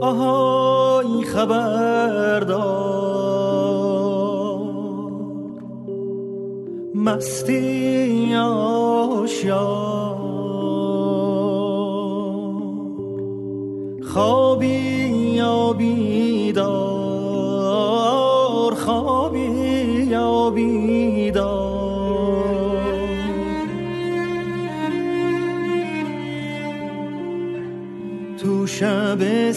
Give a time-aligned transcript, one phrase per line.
[0.00, 2.92] آهای خبردار.
[6.94, 9.92] مستی آشیار
[14.02, 14.66] خوابی
[15.36, 16.62] یا بیدار
[18.74, 19.38] خوابی
[20.10, 21.72] یا بیدار.
[28.38, 29.50] تو شب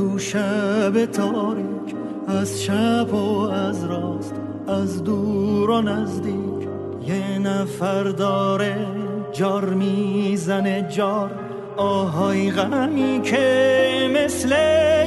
[0.00, 1.94] تو شب تاریک
[2.28, 4.34] از شب و از راست
[4.68, 6.68] از دور و نزدیک.
[7.06, 8.86] یه نفر داره
[9.32, 11.30] جار می‌زنه جار
[11.76, 14.48] آهای غمی که مثل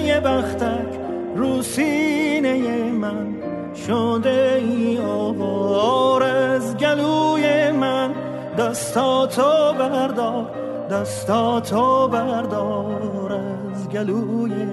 [0.06, 1.00] یه بختک
[1.36, 3.36] رو سینه من.
[3.88, 8.14] شده ای آوار از گلوی من
[8.58, 14.73] دستاتو بردار دستاتو بردار از گلوی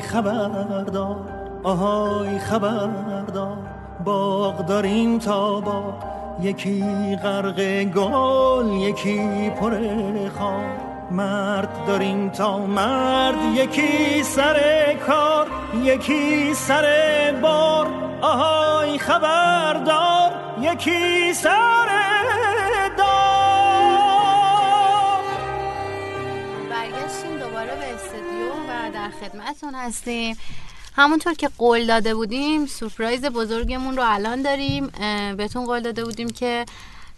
[0.00, 1.16] خبردار
[1.62, 3.56] آهای خبردار
[4.04, 5.94] باغ داریم تا باغ
[6.42, 6.84] یکی
[7.22, 9.70] غرق گل یکی پر
[10.38, 10.64] خار.
[11.10, 14.60] مرد داریم تا مرد یکی سر
[15.06, 15.46] کار
[15.82, 16.84] یکی سر
[17.42, 17.86] بار.
[18.20, 21.86] آهای خبردار یکی سر
[28.94, 30.36] خدمتتون هستیم.
[30.96, 34.86] همونطور که قول داده بودیم سورپرایز بزرگمون رو الان داریم.
[35.36, 36.66] بهتون قول داده بودیم که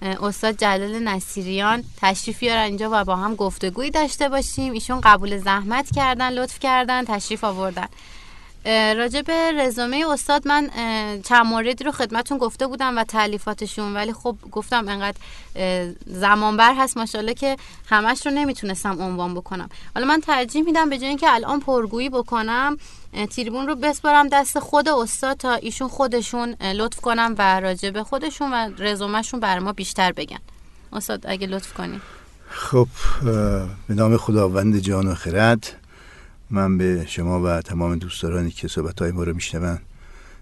[0.03, 4.73] استاد جلال نصیریان تشریف بیارن اینجا و با هم گفتگویی داشته باشیم.
[4.73, 7.89] ایشون قبول زحمت کردن لطف کردن تشریف آوردن.
[8.69, 10.71] راجع به رزومه استاد من
[11.25, 15.17] چند موردی رو خدمتون گفته بودم و تعلیفاتشون ولی خب گفتم انقدر
[16.07, 19.69] زمان بر هست ماشاءالله که همش رو نمی‌تونستم عنوان بکنم.
[19.95, 22.77] حالا من ترجیح میدم به جای اینکه الان پرگویی بکنم
[23.31, 28.71] تریبون رو بسپارم دست خود استاد تا ایشون خودشون لطف کنم و راجع خودشون و
[28.79, 30.41] رزومهشون بر ما بیشتر بگن.
[30.93, 32.01] استاد اگه لطف کنی.
[32.51, 32.89] خب
[33.89, 35.77] به نام خداوند جان و خرد
[36.51, 39.79] من به شما و تمام دوستدارانی که صحبت های ما رو میشنون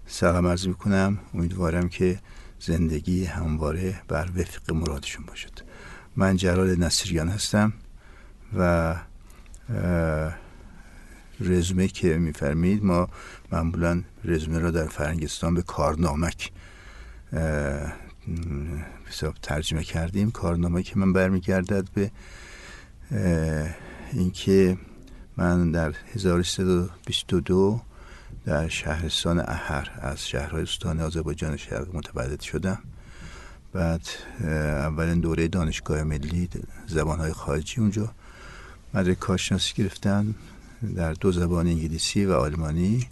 [0.06, 1.18] سلام عرض می‌کنم.
[1.34, 2.18] امیدوارم که
[2.60, 5.52] زندگی همواره بر وفق مرادشون باشد.
[6.16, 7.72] من جلال نصیریان هستم
[8.58, 8.94] و
[11.40, 13.08] رزومه که میفرمید ما
[13.52, 16.52] معمولا رزومه را در فرنگستان به کارنامک
[19.04, 20.30] حساب ترجمه کردیم.
[20.30, 22.10] کارنامه که من برمیگردد به
[24.12, 24.78] اینکه
[25.38, 27.80] من در 1322
[28.46, 32.78] در شهرستان اهر از شهرهای استان آذربایجان شرق متولد شدم.
[33.72, 34.00] بعد
[34.40, 36.48] اولین دوره دانشگاه ملی
[36.86, 38.12] زبانهای خارجی اونجا
[38.94, 40.34] مدرک کارشناسی گرفتم
[40.96, 43.06] در دو زبان انگلیسی و آلمانی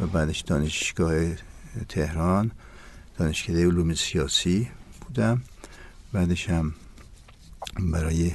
[0.00, 1.14] و بعدش دانشگاه
[1.88, 2.50] تهران
[3.18, 4.68] دانشکده علوم سیاسی
[5.00, 5.42] بودم.
[6.12, 6.74] بعدش هم
[7.78, 8.32] برای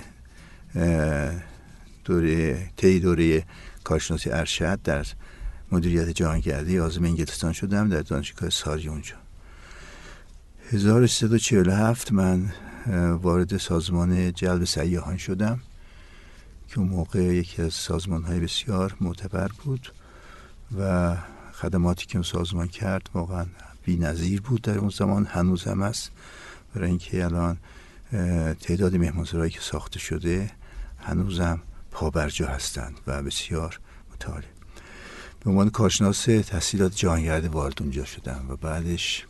[2.07, 3.43] دوره طی دوره
[3.83, 5.05] کارشناسی ارشد در
[5.71, 9.15] مدیریت جهانگردی آزم انگلستان شدم در دانشگاه ساری اونجا.
[10.71, 12.51] 1347 من
[13.21, 15.59] وارد سازمان جلب سیاهان شدم
[16.67, 19.93] که اون موقع یکی از سازمان های بسیار معتبر بود
[20.79, 21.15] و
[21.53, 23.45] خدماتی که اون سازمان کرد واقعا
[23.83, 26.11] بی نظیر بود در اون زمان هنوز هم است
[26.75, 27.57] برای اینکه الان
[28.61, 30.51] تعداد مهمانسرایی که ساخته شده
[30.99, 31.61] هنوزم
[31.97, 33.79] پابرجا هستند و بسیار
[34.13, 34.45] مطالع
[35.39, 39.25] به عنوان کارشناس تحصیلات جهانگرد وارد اونجا شدم و بعدش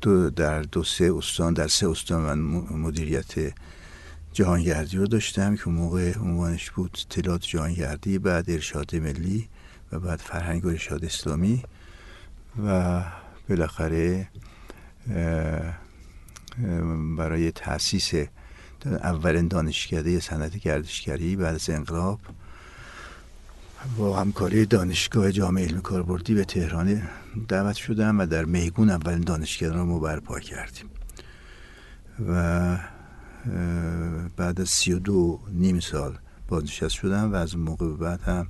[0.00, 2.38] دو در دو سه استان در سه استان من
[2.78, 3.54] مدیریت
[4.32, 9.48] جهانگردی رو داشتم که موقع عنوانش بود اطلاعات جهانگردی بعد ارشاد ملی
[9.92, 11.62] و بعد فرهنگ و ارشاد اسلامی
[12.64, 13.02] و
[13.48, 14.28] بالاخره
[17.18, 18.12] برای تاسیس
[18.86, 22.20] اولین دانشکده صنعت گردشگری بعد از انقلاب
[23.98, 27.02] با همکاری دانشگاه جامعه علم کاربردی به تهران
[27.48, 30.90] دعوت شدم و در میگون اولین دانشگاه رو برپا کردیم.
[32.28, 32.78] و
[34.36, 36.18] بعد از سی و دو نیم سال
[36.48, 38.46] بازنشست شدم و از موقع بعد هم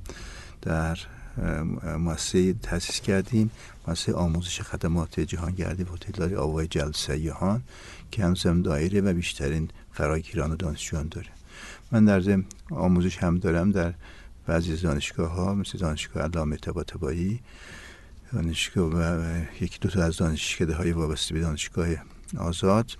[0.62, 0.98] در
[1.98, 3.50] مؤسسه تاسیس کردیم.
[3.86, 7.62] مؤسسه آموزش خدمات جهانگردی و هتلداری آوای جلب سیاهان
[8.10, 11.28] که هم دایره و بیشترین فراگیران و دانشجویان داره.
[11.92, 13.94] من در ضمن آموزش هم دارم در
[14.46, 17.40] بعضی دانشگاه ها مثل دانشگاه علامه طباطبایی
[18.32, 19.24] دانشگاه و
[19.60, 21.88] یکی دو تا از دانشکده های وابسته به دانشگاه
[22.38, 22.96] آزاد.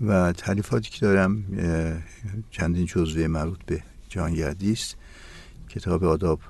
[0.00, 1.44] و تعلیفاتی که دارم
[2.50, 4.96] چندین جزوه مربوط به جهانگردی است.
[5.68, 6.40] کتاب آداب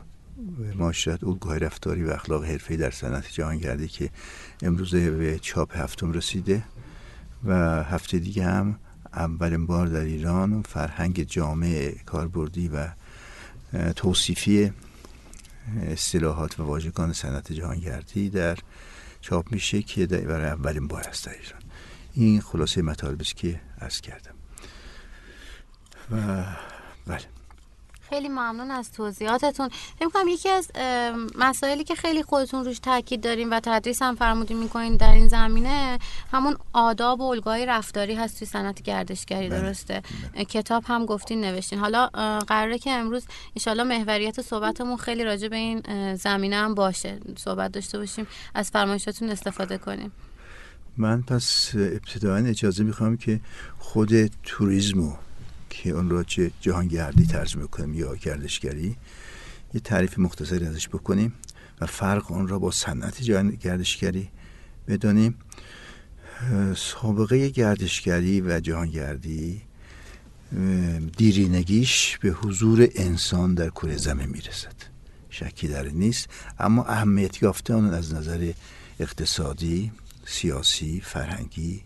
[0.74, 4.10] معاشرت الگوهای رفتاری و اخلاق حرفه‌ای در صنعت جهانگردی که
[4.62, 6.62] امروزه به چاپ هفتم رسیده.
[7.44, 8.78] و هفته دیگه هم
[9.12, 12.88] اولین بار در ایران فرهنگ جامع کاربردی و
[13.96, 14.72] توصیفی
[15.82, 18.58] اصطلاحات و واژگان صنعت جهانگردی در
[19.20, 21.62] چاپ میشه که برای اولین بار است در ایران.
[22.12, 24.34] این خلاصه مطالب است که عرض کردم.
[26.10, 26.44] و
[27.06, 27.33] بله.
[28.14, 29.68] خیلی ممنون از توضیحاتتون.
[29.98, 30.70] فکر کنم یکی از
[31.38, 35.98] مسائلی که خیلی خودتون روش تاکید داریم و تدریس هم فرمودین می‌کنین در این زمینه
[36.32, 39.60] همون آداب و الگوهای رفتاری هست توی صنعت گردشگری بله.
[39.60, 40.02] درسته؟
[40.34, 40.44] بله.
[40.44, 41.78] کتاب هم گفتین نوشتین.
[41.78, 42.06] حالا
[42.46, 43.24] قراره که امروز
[43.56, 45.82] انشالله محوریت صحبتمون خیلی راجع به این
[46.14, 47.20] زمینه هم باشه.
[47.36, 50.12] صحبت داشته باشیم از فرمایشاتون استفاده کنیم.
[50.96, 53.40] من پس ابتداعا اجازه می‌خوام که
[53.78, 55.12] خود توریزمو
[55.82, 58.96] که اون را چه جهانگردی ترجمه کنیم یا گردشگری
[59.74, 61.32] یه تعریف مختصری ازش بکنیم
[61.80, 63.22] و فرق اون را با صنعت
[63.60, 64.28] گردشگری
[64.88, 65.34] بدانیم
[66.76, 69.62] سابقه گردشگری و جهانگردی
[71.16, 74.74] دیرینگیش به حضور انسان در کره زمین می‌رسد.
[75.30, 76.28] شکی در نیست
[76.58, 78.52] اما اهمیت یافته آن از نظر
[79.00, 79.92] اقتصادی
[80.26, 81.82] سیاسی فرهنگی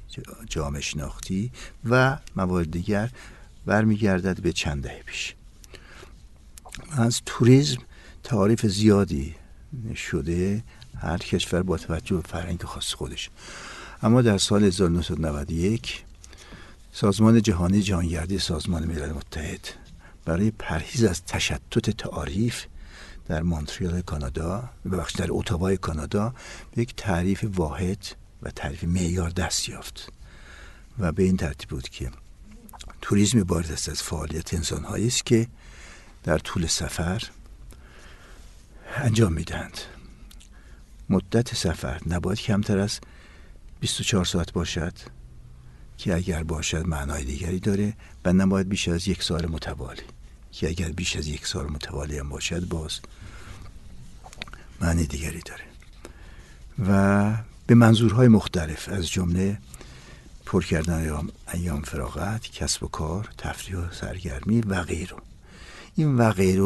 [0.49, 1.51] جامعه شناختی
[1.91, 3.11] و موارد دیگر
[3.69, 5.35] برمیگردد به چند دهه پیش.
[6.91, 7.83] از توریسم
[8.25, 9.35] تعریف زیادی
[9.97, 10.65] شده
[10.99, 13.31] هر کشور با توجه به فرهنگ خاص خودش.
[14.03, 16.05] اما در سال 1991
[16.93, 19.69] سازمان جهانی جهانگردی سازمان ملل متحد
[20.25, 22.65] برای پرهیز از تشتت تعاریف
[23.27, 26.35] در مونتریال کانادا بخش در اتاوای کانادا
[26.75, 28.07] به یک تعریف واحد
[28.43, 30.13] و تعریف معیار دست یافت
[30.99, 32.11] و به این ترتیب بود که
[33.03, 35.47] توریسم عبارت است از فعالیت انسان است که
[36.25, 37.23] در طول سفر
[38.97, 39.79] انجام می‌دهند.
[41.09, 43.01] مدت سفر نباید کمتر از
[43.81, 44.93] 24 ساعت باشد
[45.99, 50.03] که اگر باشد معنای دیگری داره و نباید بیش از یک سال متوالی.
[50.53, 53.01] که اگر بیش از یک سال متوالی هم باشد باز
[54.81, 55.65] معنی دیگری داره.
[56.89, 57.37] و
[57.67, 59.59] به منظورهای مختلف از جمله
[60.49, 65.17] پر کردن ایام, فراغت کسب و کار تفریح و سرگرمی و غیره.
[65.95, 66.63] این و غیره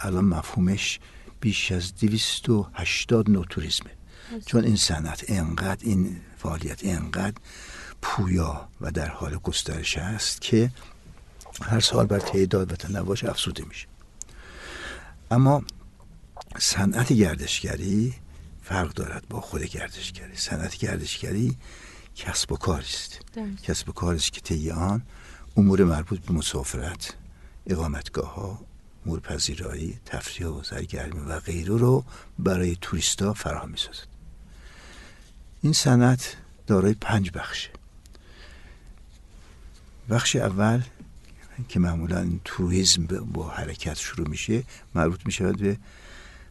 [0.00, 1.00] الان مفهومش
[1.40, 3.90] بیش از 280 نوع توریسمه.
[4.46, 7.36] چون این صنعت انقدر این فعالیت انقدر
[8.02, 10.70] پویا و در حال گسترش است که
[11.62, 13.86] هر سال بر تعداد و تنوعش افزوده میشه.
[15.30, 15.62] اما
[16.58, 18.14] صنعت گردشگری
[18.62, 20.36] فرق دارد با خود گردشگری.
[20.36, 21.56] صنعت گردشگری
[22.16, 23.20] کسب و کاری است
[23.62, 25.02] کسب و کاری است که طی آن
[25.56, 27.14] امور مربوط به مسافرت
[27.66, 28.64] اقامتگاه ها
[29.06, 32.04] امور پذیرایی تفریح و سرگرمی و غیره رو
[32.38, 34.06] برای توریستا فراهم می‌سازد.
[35.62, 37.70] این صنعت دارای پنج بخشه.
[40.10, 40.82] بخش اول
[41.68, 45.76] که معمولا توریسم با حرکت شروع میشه مربوط میشه به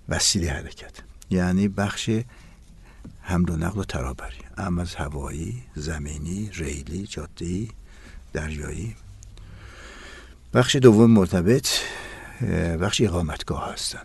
[0.09, 0.93] وسیله حرکت.
[1.29, 2.09] یعنی بخش
[3.25, 4.37] حمل و نقل و ترابری.
[4.57, 7.69] اما از هوایی زمینی ریلی جادهی
[8.33, 8.95] دریایی.
[10.53, 11.67] بخش دوم مرتبط
[12.81, 14.03] بخش اقامتگاه هستن.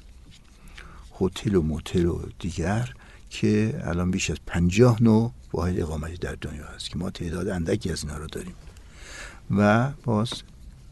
[1.21, 2.95] هتل و موتل و دیگر
[3.31, 7.93] که الان بیش از پنجاه نوع واحد اقامتی در دنیا هست که ما تعداد اندکی
[7.93, 8.55] از اینا رو داریم.
[9.57, 10.33] و باز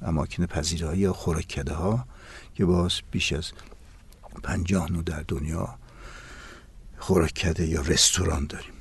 [0.03, 2.07] اماکن پذیرایی یا خوراککده ها
[2.55, 3.53] که باز بیش از
[4.43, 5.79] پنجاه نوع در دنیا
[7.07, 8.73] خوراککده یا رستوران داریم.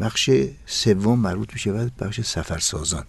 [0.00, 0.30] بخش
[0.66, 3.04] سوم مربوط میشه و بخش سفرسازان.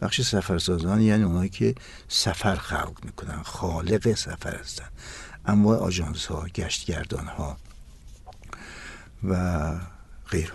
[0.00, 1.74] بخش سفرسازان یعنی اونایی که
[2.08, 4.88] سفر خلق می‌کنن خالق سفر هستن.
[5.46, 7.56] اما آژانس ها گشتگردان ها
[9.24, 9.72] و
[10.30, 10.52] غیر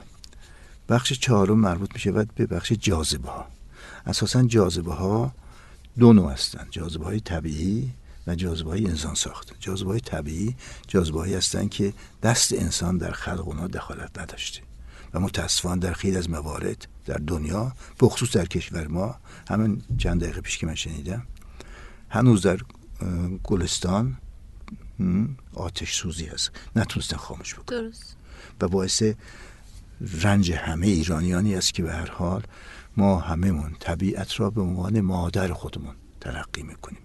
[0.89, 3.47] بخش چهارم مربوط میشه به بخش جاذبه ها
[4.05, 5.31] اساسا جاذبه ها
[5.99, 6.67] دو نوع هستن.
[6.71, 7.91] جاذبه های طبیعی
[8.27, 10.55] و جاذبه های انسان ساخته جاذبه های طبیعی
[10.87, 14.61] جاذبه هستند که دست انسان در خلق اونها دخالت نداشته.
[15.13, 19.15] و متاسفانه در خیلی از موارد در دنیا بخصوص در کشور ما
[19.49, 21.27] همین چند دقیقه پیش که من شنیدم
[22.09, 22.59] هنوز در
[23.43, 24.17] گلستان
[25.53, 26.51] آتش سوزی هست.
[26.75, 27.79] نتونستن خاموش بکنن.
[27.79, 28.15] درست.
[28.61, 29.03] و باعث
[30.21, 32.43] رنج همه ایرانیانی است که به هر حال
[32.97, 36.99] ما هممون طبیعت را به عنوان مادر خودمون تلقی می‌کنیم.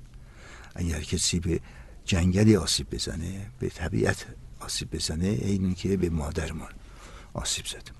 [0.77, 1.61] اگر کسی به
[2.05, 4.27] جنگلی آسیب بزنه به طبیعت
[4.61, 6.69] آسیب بزنه این که به مادرمون
[7.35, 7.97] آسیب زده.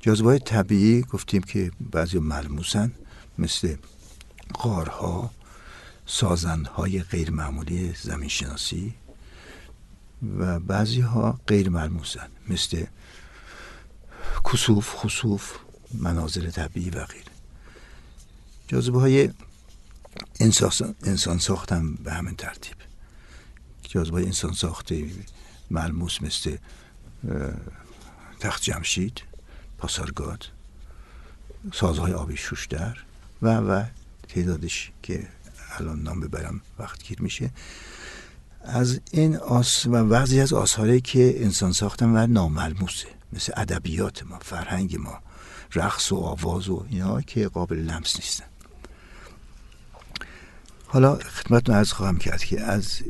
[0.00, 2.92] جاذبه طبیعی گفتیم که بعضی ملموسن
[3.38, 3.76] مثل
[4.54, 5.30] غارها
[6.06, 8.94] سازندهای غیر معمولی زمین شناسی
[10.38, 12.84] و بعضی ها غیر ملموسن مثل
[14.44, 15.56] کسوف خصوف
[15.94, 17.24] مناظر طبیعی و غیره.
[18.68, 19.32] جاذبه
[21.04, 22.74] انسان ساختم به همین ترتیب.
[23.82, 25.10] جاذبه انسان ساخته
[25.70, 26.56] ملموس مثل
[28.40, 29.22] تخت جمشید
[29.78, 30.46] پاسارگاد
[31.72, 33.04] سازهای آبی شوشتر
[33.42, 33.84] و و
[34.28, 35.28] تعدادش که
[35.78, 37.50] الان نام ببرم وقت گیر میشه.
[38.64, 44.38] از این آس و بعضی از آثاری که انسان ساختن و ناملموسه مثل ادبیات ما
[44.38, 45.18] فرهنگ ما
[45.74, 48.49] رقص و آواز و اینا که قابل لمس نیستن.
[50.92, 53.00] حالا خدمتتون از خواهم کرد که از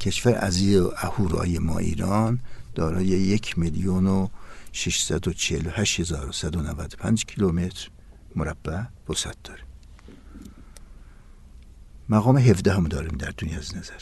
[0.00, 2.40] کشور عزیز و اهورای ما ایران
[2.74, 4.28] دارای یک میلیون و
[4.72, 7.88] 648195 کیلومتر
[8.36, 9.60] مربع وسعت داره.
[12.08, 14.00] مقام 17 هم داریم در دنیا از نظر.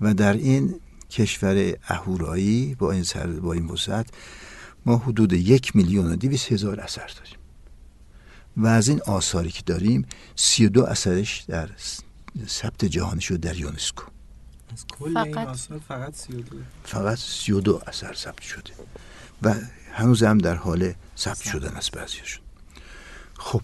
[0.00, 4.06] و در این کشور اهورایی با این سر با این وسعت
[4.86, 7.41] ما حدود یک میلیون و دیویس هزار اثر داریم.
[8.56, 10.06] و از این آثاری که داریم
[10.36, 11.70] سی و دو اثرش در
[12.48, 14.04] ثبت جهانی شد در یونسکو.
[14.72, 16.56] از کل این آثار فقط سی و دو.
[16.84, 18.72] فقط سی و دو اثر ثبت شده
[19.42, 19.54] و
[19.92, 22.44] هنوز هم در حال ثبت شدن از بعضیشون
[23.38, 23.62] خب.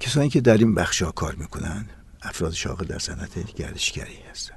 [0.00, 1.86] کسانی که در این بخش ها کار می‌کنن
[2.22, 4.54] افراد شاغل در صنعت گردشگری هستن.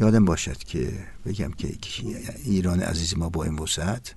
[0.00, 1.78] یادم باشد که بگم که
[2.44, 4.14] ایران عزیز ما با این وسعت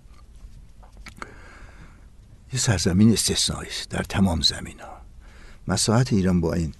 [2.54, 5.02] یه سرزمین استثنایی است در تمام زمین ها
[5.68, 6.74] مساحت ایران با این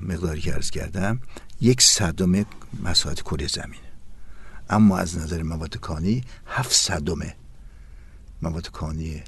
[0.00, 1.20] مقداری که ارز کردم
[1.60, 2.46] یک صدم
[2.82, 3.80] مساحت کره زمین
[4.70, 7.18] اما از نظر مواد کانی هفت صدم
[8.42, 9.22] مواد کانی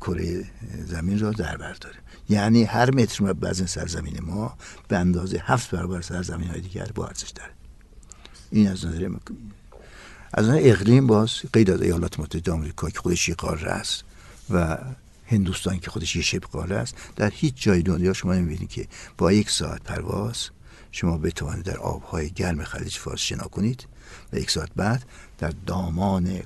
[0.00, 0.44] کره
[0.86, 1.96] زمین را در بر داره.
[2.28, 4.56] یعنی هر متر مربع از سرزمین ما
[4.88, 7.50] به اندازه هفت برابر سرزمین های دیگر با ارزش داره.
[8.50, 9.08] این از نظر
[10.32, 14.04] از نظر اقلیم باز غیر از ایالات متحده آمریکا که خودش یه قاره است
[14.50, 14.78] و
[15.26, 19.32] هندوستان که خودش یه شبه قاره است در هیچ جای دنیا شما نمی‌بینید که با
[19.32, 20.48] یک ساعت پرواز
[20.92, 23.86] شما بتوانید در آبهای گرم خلیج فارس شنا کنید
[24.32, 25.04] و یک ساعت بعد
[25.38, 26.42] در دامان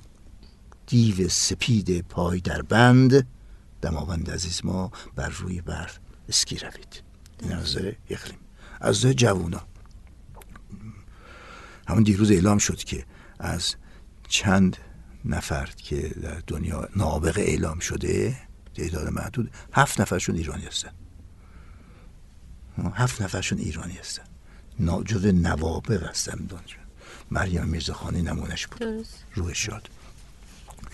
[0.86, 3.26] دیو سپید پای در بند
[3.82, 7.02] دماوند عزیز ما بر روی برف اسکی روید.
[7.42, 8.38] این از نظر اقلیم.
[8.80, 9.60] از نظر جوونا.
[11.88, 13.04] همون دیروز اعلام شد که
[13.38, 13.74] از
[14.28, 14.76] چند
[15.24, 18.36] نفر که در دنیا نابغه اعلام شده
[18.74, 20.90] تعداد محدود هفت نفرشون ایرانی هستن.
[22.94, 24.22] هفت نفرشون ایرانی هستن.
[25.04, 26.48] جز نوابق هستن
[27.30, 29.06] مریم میرزاخانی نمونش بود.
[29.34, 29.88] روح شاد.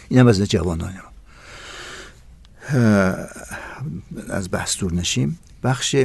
[0.08, 1.12] این هم از جوانان ما.
[4.28, 5.96] از بحث دور نشیم بخش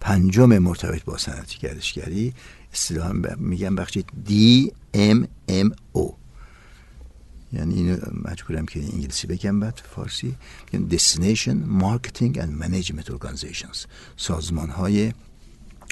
[0.00, 2.34] پنجم مرتبط با صنعت گردشگری
[2.72, 3.98] اصطلاحا میگن بخش
[5.92, 6.16] او
[7.52, 10.36] یعنی اینو مجبورم که انگلیسی بگم بعد فارسی
[10.72, 13.86] Destination Marketing and Management Organizations.
[14.16, 15.12] سازمان های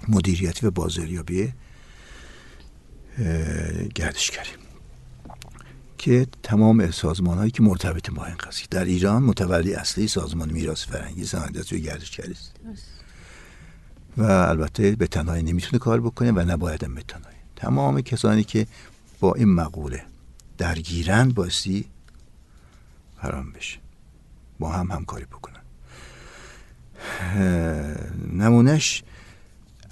[0.08, 1.52] مدیریتی و بازاریابی
[3.94, 4.50] گردشگری.
[5.98, 8.66] که تمام سازمان هایی که مرتبط با این قضیه.
[8.70, 12.52] در ایران متولی اصلی سازمان میراث فرهنگی صنعت و گردشگری است.
[14.16, 17.36] و البته به تنهایی نمی‌تونه کار بکنه و نباید هم به تنهایی.
[17.56, 18.66] تمام کسانی که
[19.20, 20.04] با این مقوله
[20.58, 21.84] درگیرند بایستی
[23.16, 23.78] حرام بشه.
[24.58, 25.60] با هم همکاری بکنن.
[28.32, 29.02] نمونش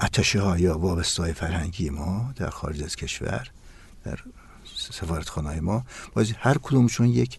[0.01, 3.51] اتشه ها یا وابسته های فرهنگی ما در خارج از کشور
[4.05, 4.19] در
[4.77, 7.39] سفارتخانه ما بازی هر کدومشون یک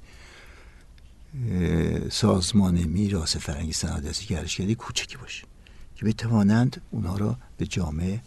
[2.11, 5.43] سازمان میراث فرهنگی صنعت گردشگری کوچکی باشه.
[5.95, 8.21] که بتوانند اونها را به جامعه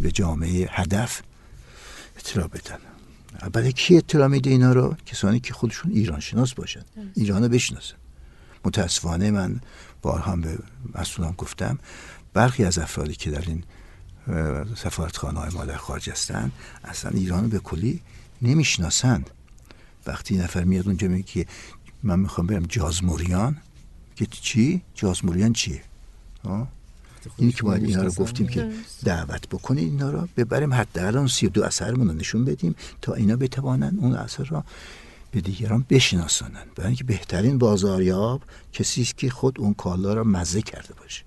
[0.00, 1.22] به جامعه هدف
[2.16, 2.78] اطلاع بدن.
[3.40, 6.82] البته کی اطلاع میده اینا رو؟ کسانی که خودشون ایران شناس باشن
[7.14, 7.96] ایران رو بشناسن.
[8.64, 9.60] متاسفانه من
[10.02, 10.58] بارها به
[10.94, 11.78] مسئولان گفتم
[12.32, 13.64] برخی از افرادی که در این
[14.76, 16.52] سفارتخانه های ما در خارج هستند
[16.84, 18.00] اصلا ایران به کلی
[18.42, 19.30] نمی‌شناسند.
[20.06, 21.46] وقتی نفر میاد اونجا میگه که
[22.02, 23.56] من می‌خوام برم جازموریان
[24.16, 25.82] که چی؟ جازموریان چیه؟
[26.44, 26.66] اینی
[27.56, 28.72] که باید اینا رو گفتیم که
[29.04, 33.98] دعوت بکنید اینا رو ببریم حداقل سی دو اثرمون رو نشون بدیم تا اینا بتوانن
[33.98, 34.64] اون اثر را
[35.30, 36.64] به دیگران بشناسانن.
[36.76, 41.24] برای اینکه بهترین بازاریاب کسی است که خود اون کالا را مزه کرده باشه.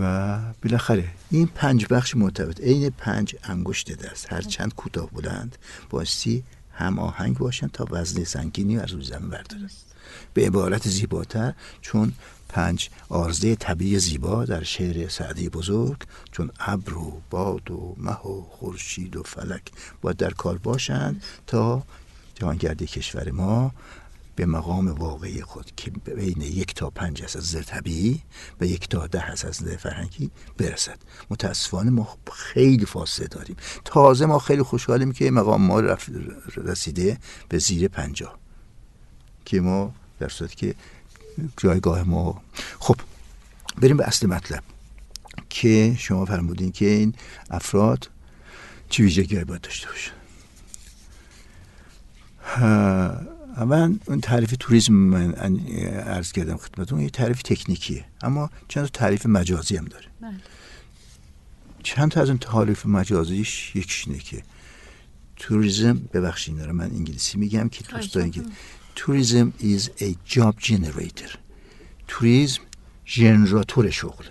[0.00, 5.56] و بالاخره این پنج بخش مرتبط عین پنج انگشت دست هر چند کوتاه بلند
[5.90, 9.70] باستی هم آهنگ باشن تا وزن سنگینی از روی زمین بردارن.
[10.34, 12.12] به عبارت زیباتر چون
[12.52, 18.42] پنج آرزه طبیعی زیبا در شعر سعدی بزرگ چون ابر و باد و مه و
[18.42, 19.62] خورشید و فلک
[20.00, 21.82] باید در کار باشند تا
[22.34, 23.72] جهانگردی کشور ما
[24.36, 28.22] به مقام واقعی خود که بین یک تا پنج هست از زر طبیعی
[28.60, 30.98] و یک تا ده هست از زر فرهنگی برسد.
[31.30, 33.56] متاسفانه ما خیلی فاصله داریم.
[33.84, 35.80] تازه ما خیلی خوشحالیم که مقام ما
[36.56, 37.18] رسیده
[37.48, 38.38] به زیر پنجاه.
[39.44, 40.74] که ما در صورتی که
[41.56, 42.42] جایگاه ما.
[42.78, 42.96] خب
[43.78, 44.62] بریم به اصل مطلب
[45.50, 47.14] که شما فرمودین که این
[47.50, 48.10] افراد
[48.88, 50.12] چی ویژگی باید داشته باشن
[53.56, 59.76] اول اون تعریف توریسم من عرض کردم خدمتتون یه تعریف تکنیکیه اما چند تعریف مجازی
[59.76, 60.04] هم داره.
[60.20, 60.40] بله.
[61.82, 64.42] چند تا از اون تعریف مجازیش یکیش اینه که
[65.36, 68.30] توریسم ببخشید رو من انگلیسی میگم که دوستان
[68.96, 71.36] توریسم is a job generator.
[72.08, 72.60] توریسم
[73.06, 74.24] ژنراتور شغل.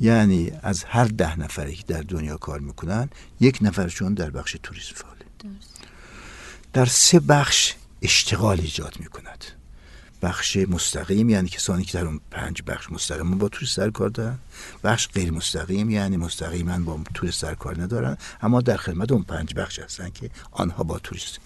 [0.00, 3.08] یعنی از هر ده نفری که در دنیا کار می‌کنن
[3.40, 5.26] یک نفرشون در بخش توریسم فعاله.
[6.72, 9.44] در سه بخش اشتغال ایجاد می‌کند.
[10.22, 14.38] بخش مستقیم یعنی کسانی که در اون پنج بخش مستقیم با توریست در کار دارن.
[14.84, 19.54] بخش غیر مستقیم یعنی مستقیما با توریست در کار ندارن اما در خدمت اون پنج
[19.54, 21.38] بخش هستن که آنها با توریست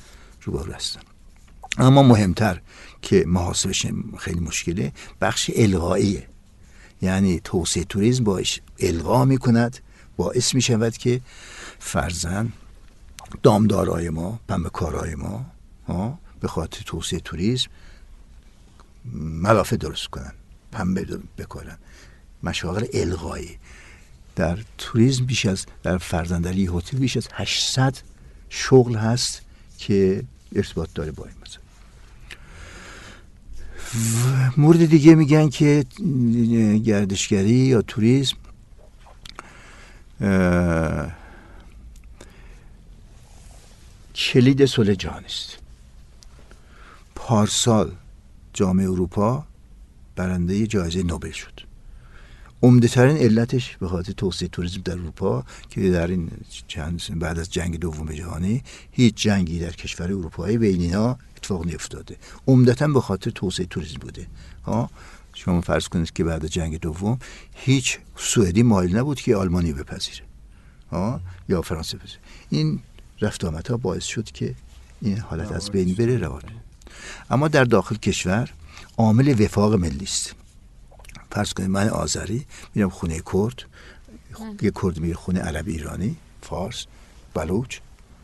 [0.43, 1.01] روبرو هستن.
[1.79, 2.61] اما مهمتر
[3.03, 3.87] که محاسبش
[4.19, 6.27] خیلی مشکله بخش الغاییه.
[7.03, 9.79] یعنی توسعه توریسم باش الغا می کند
[10.17, 11.21] باعث می شود که
[11.79, 12.53] فرزن
[13.43, 15.47] دامدارای ما پنبه کارای ما
[16.41, 17.71] به خاطر توسعه توریسم
[19.15, 20.33] ملافه درست کنن
[20.73, 21.07] پنبه
[21.39, 21.79] بکارن.
[22.43, 23.59] مشاغل الغایی.
[24.37, 27.99] در توریسم بیش از در فرزندری هتل بیش از 800
[28.49, 29.43] شغل هست
[29.79, 30.25] که
[30.57, 31.60] ارتباط داره با این مثلا
[34.57, 35.85] مورد دیگه میگن که
[36.85, 38.37] گردشگری یا توریسم.
[44.15, 45.57] کلید صلح جهان است.
[47.15, 47.93] پارسال
[48.53, 49.45] جامعه اروپا
[50.17, 51.70] برنده جایزه نوبل شد.
[52.63, 56.31] عمده ترین علتش به خاطر توسعه توریسم در اروپا که در این
[56.69, 62.17] چند بعد از جنگ دوم جهانی هیچ جنگی در کشور اروپایی بین اینا اتفاق نیفتاده.
[62.47, 64.27] عمدتا به خاطر توسعه توریسم بوده.
[64.65, 64.91] ها؟
[65.35, 67.19] شما فرض کنید که بعد از جنگ دوم
[67.55, 70.25] هیچ سوئدی مایل نبود که آلمانی بپذیره.
[70.91, 72.21] ها؟ یا فرانسه بپذیره.
[72.51, 72.81] این
[73.21, 74.55] رفت ها باعث شد که
[75.03, 76.53] این حالت از بین بره روانه
[77.31, 78.51] اما در داخل کشور
[78.99, 80.35] عامل وفاق ملی است.
[81.31, 83.63] فرض کنید من آذری میرم خونه کرد
[84.63, 86.87] یه کرد میره خونه عربی ایرانی فارس
[87.35, 87.79] بلوچ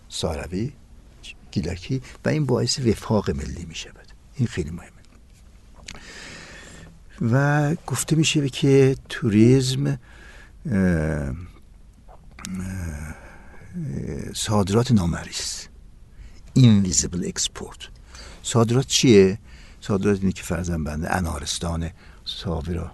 [0.08, 0.72] ساروی
[1.50, 4.90] گیلکی و این باعث وفاق ملی می شود این خیلی مهمه.
[7.32, 9.98] و گفته میشه که توریسم
[14.34, 15.68] صادرات نامرئی است.
[16.54, 17.78] invisible export
[18.42, 19.38] صادرات چیه؟
[19.80, 21.90] صادرات اینه که فرضا بنده انارستان
[22.26, 22.90] ساوه را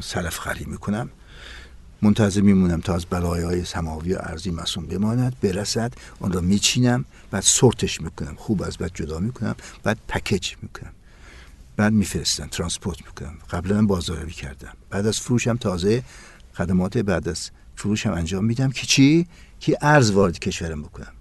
[0.00, 1.10] سلف خری می‌کنم.
[2.02, 7.04] منتظر میمونم تا از بلای های سماوی و ارضی مصون بماند برسد آن را میچینم
[7.30, 10.92] بعد sort ش می‌کنم خوب از بد جدا می‌کنم بعد package می‌کنم.
[11.76, 13.38] بعد میفرستم transport می‌کنم.
[13.50, 14.72] قبلا بازاریابی کردم.
[14.90, 16.02] بعد از فروشم تازه
[16.54, 19.26] خدمات بعد از فروشم انجام میدم که چی؟
[19.60, 21.12] که ارز وارد کشورم بکنم.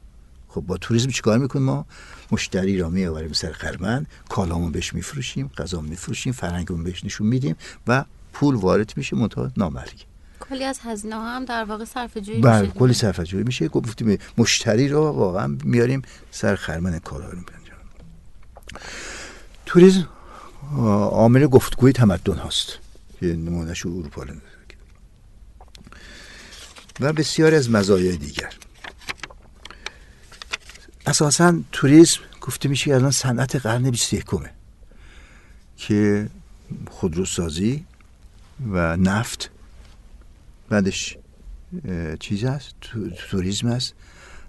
[0.48, 1.86] خب با توریسم چیکار می‌کنیم ما؟
[2.32, 7.56] مشتری را میآوریم سر خرمن کالامون بهش میفروشیم غذا میفروشیم فرهنگمون بهش نشون میدیم
[7.88, 10.00] و پول وارد میشه منتها نامرئی.
[10.40, 12.74] کلی از هزینه هم در واقع صرف جویی بله، میشه.
[12.74, 13.68] کلی صرف جویی میشه.
[13.68, 17.40] گفتیم مشتری رو واقعا میاریم سر خرمن کالا رو
[19.66, 20.08] توریسم
[21.12, 22.80] عامل گفتگوی تمدن هست
[23.20, 24.24] که نمونهش اروپا
[27.00, 28.54] و بسیاری از مزایای دیگر.
[31.08, 34.26] اساسا توریسم گفته میشه الان صنعت قرن 21
[35.78, 36.30] که
[36.90, 37.86] خودروسازی
[38.72, 39.50] و نفت
[40.70, 41.18] بعدش
[42.20, 42.76] چیز هست
[43.30, 43.94] توریسم هست.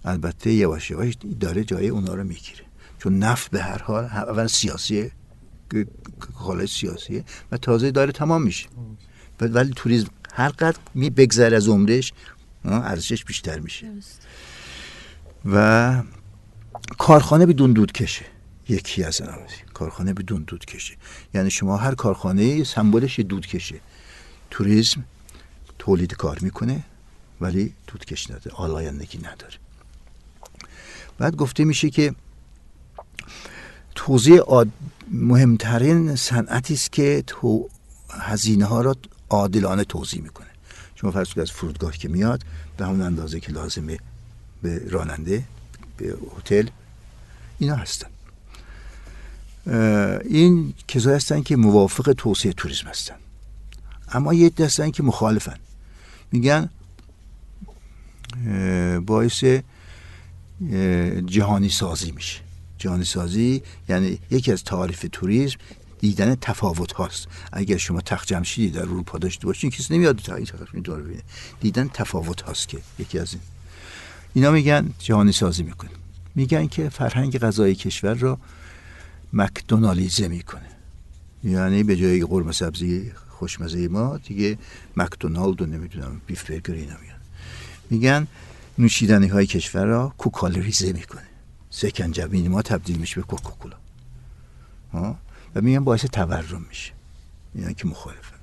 [0.04, 2.64] البته یواش یواش داره جای اونا رو می‌گیره.
[2.98, 5.10] چون نفت به هر حال اول سیاسیه
[6.34, 8.68] حال سیاسیه و تازه داره تمام میشه.
[9.40, 12.12] ولی توریسم هر قدر می بگذره از عمرش
[12.64, 13.92] ارزشش بیشتر میشه.
[15.44, 16.02] و
[16.98, 18.24] کارخانه بدون دود کشه.
[18.68, 19.22] یکی از
[19.74, 20.96] کارخانه بدون دود کشه.
[21.34, 23.80] یعنی شما هر کارخانه سمبولش دود کشه.
[24.50, 25.04] توریسم
[25.78, 26.84] تولید کار می‌کنه
[27.40, 29.54] ولی دودکش نداره آلایندگی نداره.
[31.18, 32.14] بعد گفته میشه که
[33.94, 34.40] توضیح
[35.10, 37.68] مهمترین صنعتی است که تو
[38.10, 38.96] هزینه ها را
[39.30, 40.46] عادلانه توضیح می‌کنه.
[40.94, 42.42] شما فرض از فرودگاه که میاد
[42.76, 43.98] به همون اندازه که لازمه
[44.62, 45.44] به راننده
[45.96, 46.68] به هتل
[47.58, 48.08] اینا هستن.
[50.24, 53.14] این کسایی هستن که موافق توسعه توریسم هستن.
[54.12, 55.56] اما یه هستن که مخالفن.
[56.32, 56.70] میگن
[59.06, 59.44] باعث
[61.26, 62.40] جهانی سازی میشه.
[62.78, 65.58] جهانی سازی یعنی یکی از تعاریف توریسم
[65.98, 67.26] دیدن تفاوت هاست.
[67.52, 70.16] اگر شما تخت جمشیدی در اروپا داشته باشین کسی نمیاد
[70.84, 71.22] دور ببینه.
[71.60, 73.42] دیدن تفاوت هاست که یکی از این.
[74.36, 75.90] اینا میگن جهانی سازی می‌کنه.
[76.34, 78.38] میگن که فرهنگ غذای کشور را
[79.32, 80.70] مکدونالیزه می‌کنه.
[81.44, 84.58] یعنی به جای قرمه سبزی خوشمزه ما دیگه
[84.96, 87.20] مکدونالد و نمی‌دونم بیف برگر اینا میاد
[87.90, 88.26] میگن
[88.78, 91.26] نوشیدنی های کشور را کوکالریزه می‌کنه.
[91.70, 93.76] سکنجبین ما تبدیل میشه به کوکاکولا.
[95.54, 96.92] و میگن باعث تورم میشه.
[97.54, 98.35] اینا که مخالفه.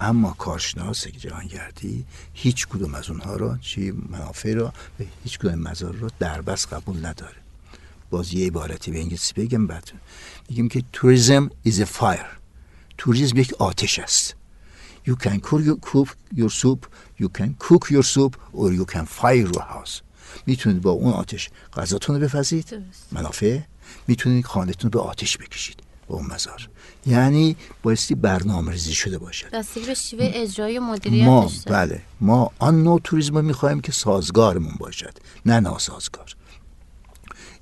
[0.00, 2.04] اما کارشناس جهانگردی
[2.34, 7.06] هیچ کدوم از اونها را چی منافع را به هیچ کدوم مزار را دربست قبول
[7.06, 7.36] نداره.
[8.10, 9.92] باز یه عبارتی به انگلیسی بگم بعد.
[10.48, 12.38] میگیم که توریزم is a fire.
[12.98, 14.36] توریسم یک آتش است.
[15.06, 16.86] You can cook your soup
[17.20, 20.02] you can cook your soup or you can fire your house.
[20.46, 23.60] می‌تونید با اون آتش غذاتون رو بفزید منافع.
[24.06, 25.83] می‌تونید خانهتون رو به آتش بکشید.
[26.06, 26.68] با اون مزار.
[27.06, 29.50] یعنی بایستی برنامه ریزی شده باشد.
[29.50, 32.02] دستگیر به شیوه اجرای مدیریتش ما بله.
[32.20, 36.36] ما آن نوع توریسم رو می‌خوایم که سازگارمون باشد نه ناسازگار.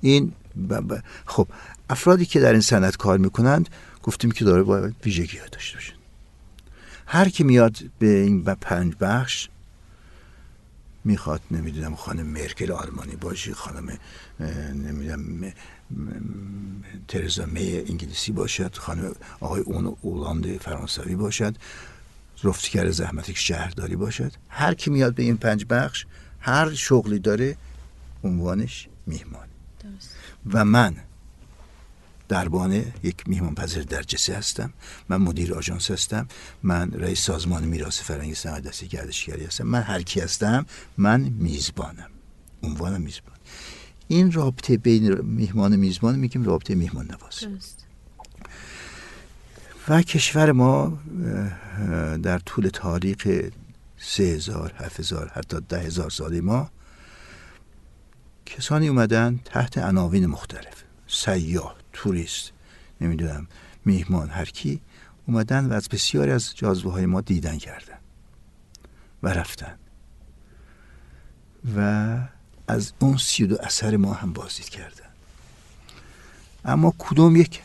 [0.01, 0.33] این
[1.25, 1.47] خب
[1.89, 3.69] افرادی که در این صنعت کار می‌کنند
[4.03, 5.93] گفتیم که داره باید ویژگی ها داشته باشه
[7.05, 9.49] هر کی میاد به این پنج بخش
[11.05, 13.97] می‌خواد نمی‌دونم خانم مرکل آلمانی باشه خانم
[14.73, 15.53] نمی‌دونم
[17.07, 21.55] ترزا می انگلیسی باشد خانم آقای اون اولاند فرانسوی باشد
[22.43, 26.05] رفتگر زحمتی شهرداری باشد هر کی میاد به این پنج بخش
[26.39, 27.57] هر شغلی داره
[28.23, 29.47] عنوانش میهمان
[30.53, 30.95] و من
[32.27, 34.73] دربانه یک میهمان پذیر در جسه هستم
[35.09, 36.27] من مدیر آژانس هستم
[36.63, 40.65] من رئیس سازمان میراث فرهنگی صنعت دستی گردشگری هستم من هر کی هستم
[40.97, 42.09] من میزبانم
[42.63, 43.32] عنوان میزبان
[44.13, 47.45] این رابطه بین میهمان و میزبان میگیم رابطه میهمان نواز.
[49.87, 50.99] و کشور ما
[52.23, 53.27] در طول تاریخ
[53.97, 56.69] سه هزار هفت هزار حتی ده هزار سالی ما
[58.45, 60.83] کسانی اومدن تحت عناوین مختلف.
[61.07, 62.51] سیاه توریست
[63.01, 63.47] نمی‌دونم
[63.85, 64.81] میهمان هر کی
[65.27, 67.97] اومدن و از بسیاری از جاذبه های ما دیدن کردن
[69.23, 69.75] و رفتن.
[71.75, 72.19] و
[72.67, 75.09] از اون سی دو اثر ما هم بازدید کردن.
[76.65, 77.61] اما کدوم یک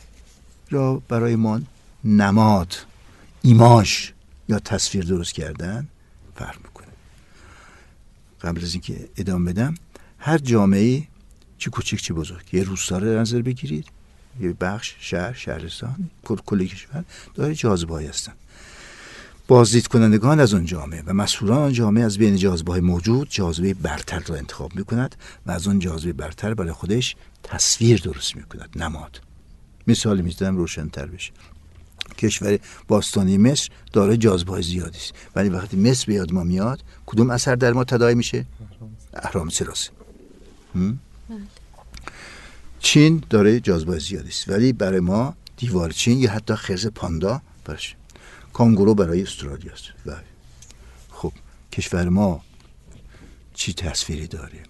[0.69, 1.61] را برای ما
[2.03, 2.75] نماد
[3.41, 4.13] ایماش
[4.49, 5.87] یا تصویر درست کردن؟
[6.35, 6.87] فرق می‌کنه.
[8.41, 9.75] قبل از اینکه ادامه بدم
[10.19, 11.07] هر جامعه
[11.57, 12.53] چی کوچک چی بزرگ.
[12.53, 13.87] یه روستا رو نظر بگیرید
[14.39, 17.03] یه بخش شهر شهرستان کل کشور
[17.35, 18.33] داره جاذبه هستن.
[19.49, 23.73] بازدید کنندگان از اون جامعه و مسئولان آن جامعه از بین جاذبه های موجود جاذبه
[23.73, 28.43] برتر را انتخاب می کند و از اون جاذبه برتر برای خودش تصویر درست می
[28.43, 29.21] کند نماد.
[29.87, 31.31] مثال می‌زدم روشنتر بشه.
[32.17, 35.13] کشور باستانی مصر داره جاذبه زیادی است.
[35.35, 38.45] ولی وقتی مصر به یاد ما میاد کدوم اثر در ما تداعی میشه؟
[39.13, 39.89] اهرام سراسی
[42.79, 44.49] چین داره جاذبه زیادی است.
[44.49, 47.95] ولی برای ما دیوار چین یا حتی خرز پاندا برش
[48.59, 49.83] کانگورو برای استرالیا است.
[50.05, 50.15] و
[51.11, 51.33] خب
[51.71, 52.43] کشور ما
[53.53, 54.63] چی تصویری داره؟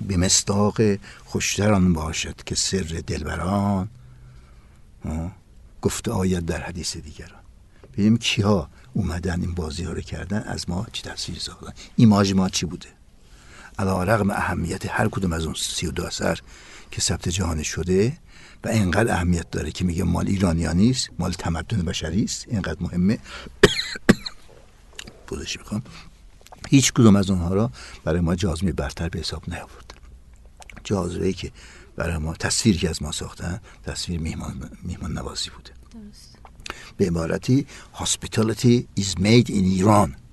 [0.00, 0.80] به مستاق
[1.24, 3.88] خوشتران باشد که سر دلبران
[5.82, 7.40] گفته آید در حدیث دیگران.
[7.92, 12.48] ببینیم کیا اومدن این بازی ها رو کردن از ما چی تصویر ساختن ایماج ما
[12.48, 12.88] چی بوده؟
[13.78, 16.40] علا رقم اهمیت هر کدوم از اون سی و دو اثر
[16.90, 18.18] که ثبت جهانی شده
[18.64, 22.44] و اینقدر اهمیت داره که میگه مال ایرانیا نیست مال تمدن بشری است.
[22.48, 23.18] اینقدر مهمه.
[25.26, 25.82] بودش می‌خوام.
[26.68, 27.70] هیچ کدوم از اونها را
[28.04, 29.94] برای ما جازمی برتر به حساب نیاورد
[30.84, 31.52] جازوه که
[31.96, 35.70] برای ما تصویری که از ما ساختن تصویر میهمان, میهمان نوازی بوده
[36.96, 40.25] به عبارتی hospitality is made in Iran.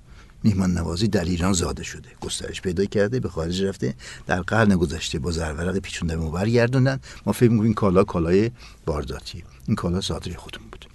[0.44, 2.08] میهمان نوازی در ایران زاده شده.
[2.20, 3.94] گسترش پیدا کرده به خارج رفته
[4.26, 7.00] در قرن گذشته با زرورق پیچونده ما برگردوندن.
[7.26, 8.50] ما فکر می‌کنیم کالا کالای
[8.86, 9.44] بارداتی.
[9.66, 10.93] این کالا صادری خودمون بود.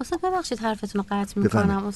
[0.00, 1.92] استاد ببخشید حرفتون رو قطع می‌کنم.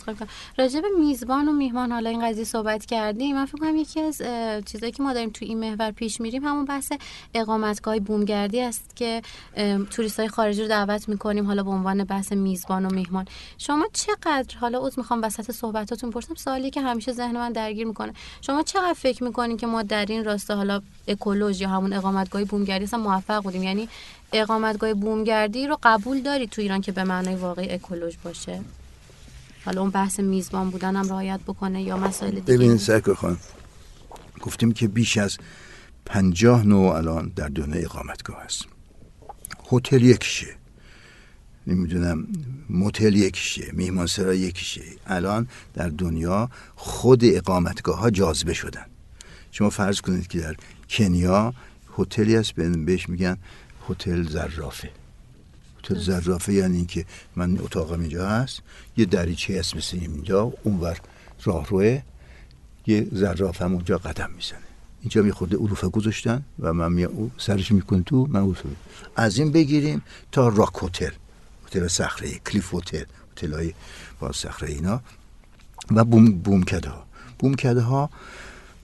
[0.59, 3.37] راجع به میزبان و میهمان حالا این قضیه صحبت کردیم.
[3.37, 4.23] من فکر کنم یکی از
[4.67, 6.93] چیزایی که ما داریم تو این محور پیش میریم همون بحث
[7.35, 9.23] اقامتگاه بومگردی است که
[9.91, 13.27] توریست های خارجی رو دعوت می‌کنیم حالا به عنوان بحث میزبان و میهمان.
[13.59, 18.13] شما چقدر حالا عذر می‌خوام وسط صحبتاتون پرسم سوالی که همیشه ذهن من درگیر می‌کنه.
[18.41, 22.99] شما چقدر فکر می‌کنین که ما در این راستا حالا اکولوژی همون اقامتگاه بومگردی اصلا
[22.99, 23.89] موفق بودیم؟ یعنی
[24.35, 28.61] اقامتگاه بومگردی رو قبول داری تو ایران که به معنای واقعی اکولوژ باشه؟
[29.65, 32.79] حالا اون بحث میزبان بودن هم رعایت بکنه یا مسائل دیگه؟ ببین
[33.15, 33.37] خان
[34.41, 35.39] گفتیم که بیش از
[36.07, 38.65] پنجاه نوع الان در دنیا اقامتگاه هست.
[39.73, 40.57] هتل یکیشه.
[41.67, 42.27] نمی‌دونم
[42.69, 44.83] موتل یکیشه میهمانسرا یکیشه.
[45.07, 48.87] الان در دنیا خود اقامتگاه ها جاذبه شدن.
[49.51, 50.57] شما فرض کنید که در
[50.89, 51.55] کنیا
[51.99, 53.37] هتلی هست بهش میگن
[53.89, 54.91] هتل زرافه.
[55.79, 58.63] هتل زرافه یعنی اینکه من اتاقم اینجا هست
[58.97, 61.01] یه دریچه هست مثل اینجا اونور
[61.45, 62.03] راهروه
[62.87, 64.59] یه زراف هم اونجا قدم می‌زنه.
[65.01, 68.69] اینجا می خورده گذاشتن و من می سرش می‌کنه تو من علوفه
[69.17, 71.11] از این بگیریم تا راک هتل.
[71.67, 73.75] هتل صخره کلیف هتل هتل های
[74.21, 75.01] با صخره اینا
[75.91, 77.07] و بوم بومکده ها
[77.39, 78.11] بومکده ها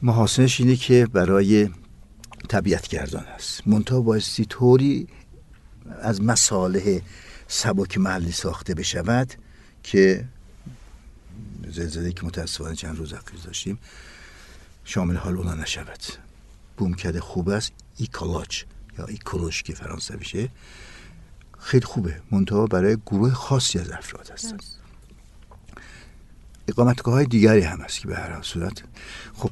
[0.03, 1.71] محاسنش اینه که برای
[2.51, 3.69] طبیعت گردان است.
[3.69, 5.09] منتها بایستی طوری
[6.01, 7.01] از مصالح
[7.49, 9.35] سبک محلی ساخته بشود
[9.83, 10.25] که
[11.69, 13.79] زلزله که متاسفانه چند روز اخیر داشتیم
[14.85, 16.01] شامل حال اونا نشود.
[16.77, 17.73] بومکده خوب است.
[17.97, 18.65] ecolodge
[18.99, 20.49] یا écolodge که فرانسه بشه
[21.59, 22.21] خیلی خوبه.
[22.31, 24.59] منتها برای گروه خاصی از افراد هستن.
[26.69, 28.83] اقامتگاه های دیگری هم هست که به هر صورت.
[29.35, 29.51] خب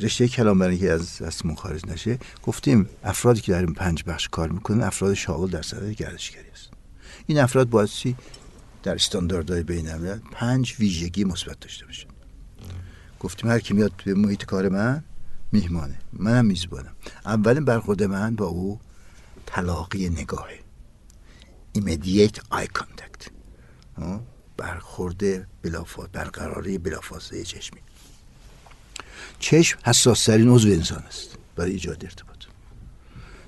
[0.00, 4.28] رشته کلام برای که از اسمون خارج نشه گفتیم افرادی که در این پنج بخش
[4.28, 6.70] کار می‌کنن افراد شاغل در صدر گردشگری است
[7.26, 8.16] این افراد بایستی
[8.82, 9.88] در استانداردهای بین
[10.32, 12.06] پنج ویژگی مثبت داشته باشه
[13.20, 15.04] گفتیم هر کی میاد به محیط کار من
[15.52, 15.98] میهمانه.
[16.12, 16.92] منم میزبانم.
[17.24, 18.80] اولین برخورد من با او
[19.46, 20.58] تلاقی نگاهه.
[21.78, 23.30] Immediate eye contact.
[24.56, 27.80] برخورد بلافاصله برقراری بلافاصله چشمی.
[29.38, 32.36] چشم حساس ترین عضو انسان است برای ایجاد ارتباط.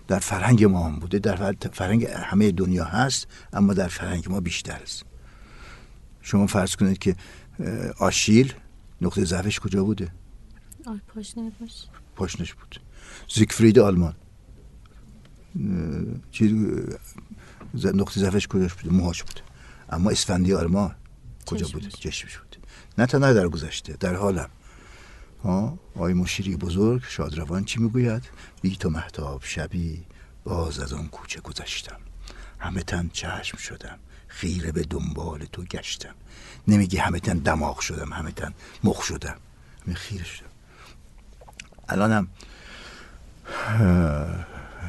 [0.09, 4.81] در فرهنگ ما هم بوده در فرهنگ همه دنیا هست اما در فرهنگ ما بیشتر
[4.83, 5.05] است.
[6.23, 7.17] شما فرض کنید که
[7.99, 8.55] آشیل
[9.01, 10.13] نقطه ضعفش کجا بوده؟
[11.15, 11.53] پاشنش
[12.17, 12.81] پاشنش بود.
[13.35, 14.15] زیگفرید آلمان.
[17.75, 19.41] نقطه ضعفش کجاش بوده؟ موهاش بوده.
[19.89, 20.95] اما اسفندی آلمان
[21.47, 22.59] کجا بوده چشمش بوده
[22.99, 24.51] نه تنها در گذشته در حالم.
[25.45, 28.23] ها؟ آی مشیری بزرگ شادروان چی می‌گوید؟
[28.63, 30.05] بی تو محتاب شبی
[30.45, 32.01] باز از آن کوچه گذشتم.
[32.59, 33.99] همه تن چشم شدم.
[34.29, 36.15] خیره به دنبال تو گشتم.
[36.69, 39.37] نمیگی همه تن دماغ شدم همه تن مخ شدم.
[39.87, 40.49] همه خیره شدم.
[41.89, 42.29] الانم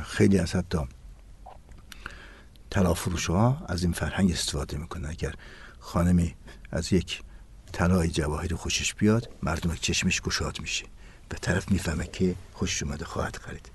[0.03, 0.77] خیلی از حتی
[2.71, 5.09] تلافروش ها از این فرهنگ استفاده می‌کنن.
[5.09, 5.35] اگر
[5.79, 6.35] خانمی
[6.71, 7.21] از یک
[7.71, 10.85] طلای جواهری خوشش بیاد مردم چشمش گشاد میشه.
[11.29, 13.69] به طرف می‌فهمه که خوش اومده خواهد خرید.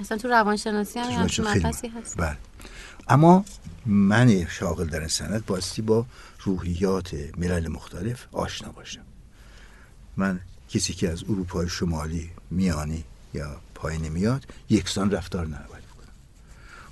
[0.00, 2.16] اصلا تو روانشناسی هم مبحثی هست.
[2.16, 2.36] بله.
[3.08, 3.44] اما
[3.86, 6.06] من شاغل در این سند باستی با
[6.40, 9.04] روحیات ملل مختلف آشنا باشم.
[10.16, 15.83] من کسی که از اروپای شمالی میانی یا پایینی میاد یکسان رفتار نباید.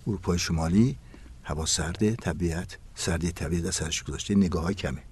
[0.06, 0.98] اروپای شمالی
[1.44, 5.02] هوا سرده طبیعت سردی طبیعت از سرش گذاشته نگاه های کمه.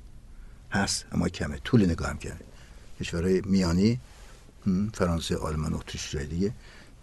[0.70, 1.58] هست اما کمه.
[1.58, 2.40] طول نگاه هم کمه.
[3.00, 4.00] کشورهای میانی
[4.94, 6.54] فرانسه آلمان اتریش جای دیگه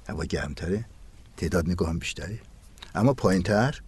[0.10, 0.86] هوا گرمتره.
[1.38, 2.39] تعداد نگاه هم بیشتره.
[2.95, 3.82] اما پایین تر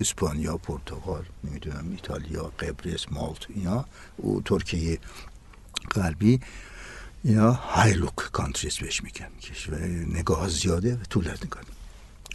[0.00, 3.84] اسپانیا پرتغال نمی‌دونم ایتالیا قبرس مالت اینا
[4.24, 4.98] و ترکیه.
[5.94, 6.40] غربی
[7.24, 9.30] اینا های لوک کانتریز بهش میگن.
[9.42, 11.62] کشور نگاه زیاده و طول نگاه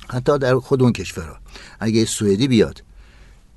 [0.09, 1.37] حتی در خود اون کشورها.
[1.79, 2.83] اگه سوئدی بیاد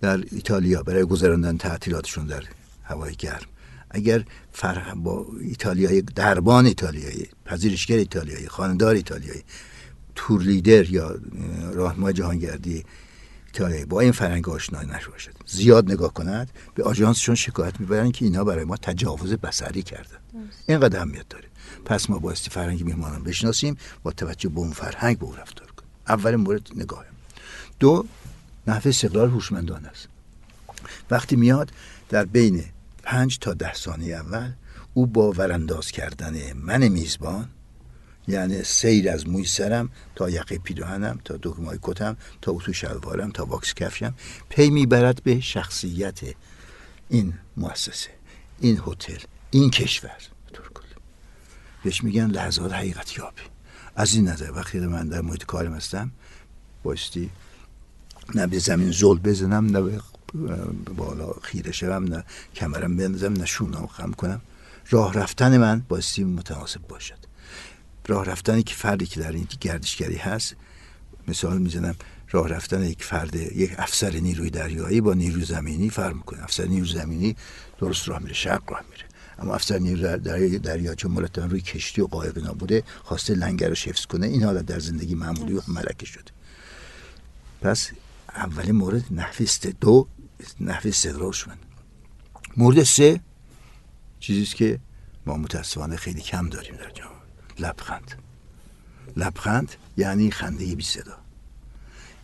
[0.01, 2.43] در ایتالیا برای گذراندن تعطیلاتشون در
[2.85, 3.47] هوای گرم.
[3.91, 9.43] اگر فرق با ایتالیایی دربان ایتالیایی پذیرشگر ایتالیایی خاندار ایتالیایی
[10.15, 11.19] تور لیدر یا
[11.73, 12.85] راهنمای جهانگردی
[13.47, 15.13] ایتالیا با این فرنگ آشنا نشد
[15.47, 20.19] زیاد نگاه کند به آژانسشون شکایت می‌برن که اینا برای ما تجاوز بصری کردن.
[20.69, 21.45] اینقدر اهمیت داره.
[21.85, 25.70] پس ما بایستی فرهنگ میهمانان بشناسیم با توجه به اون فرهنگ به او رفتار.
[26.11, 27.05] اول مورد نگاه.
[27.81, 28.07] دو
[28.67, 30.09] نحوه استقلال هوشمندان است.
[31.11, 31.71] وقتی میاد
[32.09, 32.65] در بین
[33.03, 34.53] پنج تا ده ثانیه اول
[34.95, 37.49] او با ورانداز کردن من میزبان
[38.29, 43.45] یعنی سیر از موی سرم تا یقه پیراهنم تا دکمای کتم تا اتو شلوارم تا
[43.45, 44.15] واکس کفشم
[44.49, 46.21] پی می‌برد به شخصیت
[47.09, 48.11] این مؤسسه
[48.61, 50.19] این هتل این کشور.
[51.85, 53.43] بهش میگن لحظات حقیقت یابی.
[54.01, 56.11] از این نظر وقتی من در محیط کارم هستم.
[56.83, 57.31] بایستی
[58.35, 60.01] نه به زمین زل بزنم نه به
[60.97, 64.41] بالا خیره شوم نه کمرم بندازم نه شونم خم کنم.
[64.91, 67.19] راه رفتن من بایستی متناسب باشد.
[68.07, 70.57] راه رفتنی که فردی که در این گردشگری هست
[71.29, 71.95] مثال می‌زنم
[72.31, 76.43] راه رفتن یک فرد یک افسر نیروی دریایی با نیروی زمینی فرق می‌کنه.
[76.43, 77.37] افسر نیروی زمینی
[77.79, 79.05] درست راه میره شرق راه میره.
[79.41, 83.93] اما افسر نیروی دریا, دریا چون مرتبا روی کشتی و قایق نبوده خواسته لنگر رو
[84.09, 86.31] کنه این حالت در زندگی معمولی و ملکه شده
[87.61, 87.91] پس
[88.35, 89.47] اولین مورد نحوه
[89.81, 90.07] دو
[90.61, 91.59] نحوه استقرار شدن
[92.57, 93.21] مورد سه
[94.21, 94.79] چیزیست که
[95.27, 97.21] ما متاسفانه خیلی کم داریم در جامعه
[97.59, 98.15] لبخند.
[99.17, 101.17] لبخند یعنی خنده بی صدا.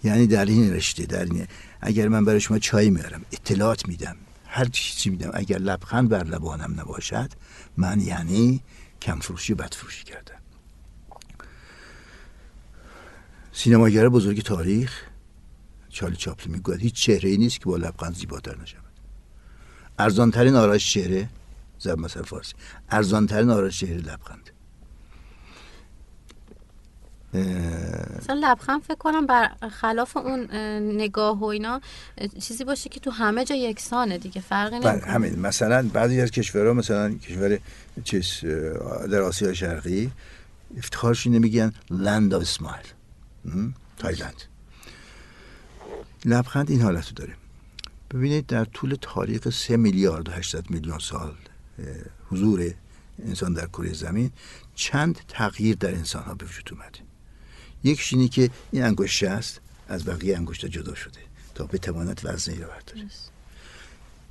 [0.05, 1.46] یعنی در این رشته در این
[1.81, 4.16] اگر من برای شما چای میارم اطلاعات میدم
[4.56, 5.30] هر چیزی میدم.
[5.34, 7.30] اگر لبخند بر لبانم نباشد
[7.76, 8.62] من یعنی
[9.02, 10.40] کم فروشی و بد فروشی کردم.
[13.52, 15.02] سینماگر بزرگ تاریخ
[15.88, 18.82] چالی چاپلی می‌گوید هیچ چهره ای نیست که با لبخند زیباتر نشود.
[19.98, 21.28] ارزان ترین آرایش چهره
[21.78, 22.54] زب مثل فارسی
[22.90, 24.50] ارزان ترین آرایش چهره لبخند.
[28.18, 30.51] مثلا لبخند فکر کنم بر خلاف اون
[30.96, 31.81] نگاه و اینا
[32.40, 35.12] چیزی باشه که تو همه جا یکسانه دیگه فرقی بله، نمی‌کنه.
[35.12, 35.38] همین.
[35.40, 37.59] مثلا بعضی از کشورها مثلا کشور
[38.05, 38.40] چیز
[39.11, 40.11] در آسیا شرقی
[40.79, 42.87] افتخارش نمیگن land of smile
[43.99, 44.42] تایلند.
[46.25, 47.35] لبخند این حالت رو داره.
[48.11, 51.35] ببینید در طول تاریخ سه میلیارد و 800 میلیون سال
[52.31, 52.75] حضور
[53.18, 54.31] انسان در کره زمین
[54.75, 57.05] چند تغییر در انسان ها به وجود اومده.
[57.87, 61.20] یکیش اینه که این انگشت شست از بقیه انگشت جدا شده
[61.55, 63.09] تا بتواند وزنی رو برداره.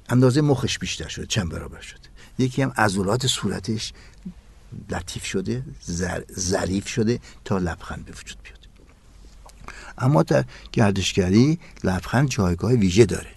[0.10, 2.00] اندازه مخش بیشتر شده چند برابر شده.
[2.38, 3.94] یکی هم عضلات صورتش
[4.90, 5.64] لطیف شده
[6.40, 8.60] ظریف شده تا لبخند به وجود بیاد.
[9.98, 13.36] اما در گردشگری لبخند جایگاه ویژه داره.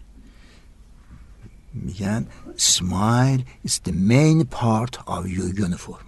[1.74, 2.26] میگن
[2.56, 6.04] smile is the main part of your uniform.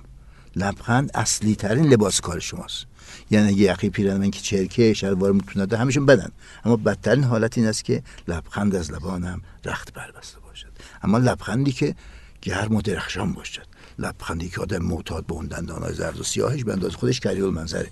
[0.57, 2.87] لبخند اصلی ترین لباس کار شماست.
[3.30, 6.30] یعنی اگه یقی پیرن که چرکه شلوار می‌تونه همیشون بدن.
[6.64, 10.68] اما بدترین حالت این است که لبخند از لبانم رخت بربسته باشد.
[11.02, 11.94] اما لبخندی که
[12.42, 13.66] گرم و درخشان باشد.
[13.98, 17.90] لبخندی که آدم معتاد به اون دندانهای زرد و سیاهش به انداز خودش کریل منظره.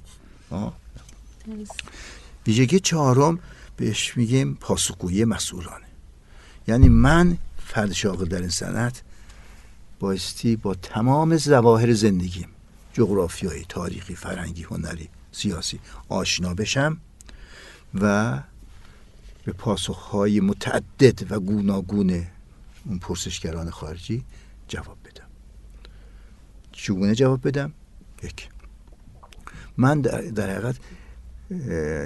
[2.47, 3.39] ویژگی چهارم
[3.77, 5.87] بهش میگیم پاسخگویی مسئولانه.
[6.69, 9.03] یعنی من فرد شاغل در این صنعت
[10.01, 12.49] بایستی با تمام زواهر زندگیم
[12.93, 15.81] جغرافیایی تاریخی فرنگی هنری سیاسی.
[16.09, 17.01] آشنا بشم
[17.95, 18.39] و
[19.45, 22.27] به پاسخهای متعدد و گوناگون
[22.85, 24.25] اون پرسشگران خارجی
[24.69, 25.27] جواب بدم.
[26.73, 27.73] چگونه جواب بدم؟
[28.23, 28.49] یک.
[29.77, 30.77] من در, در حقیقت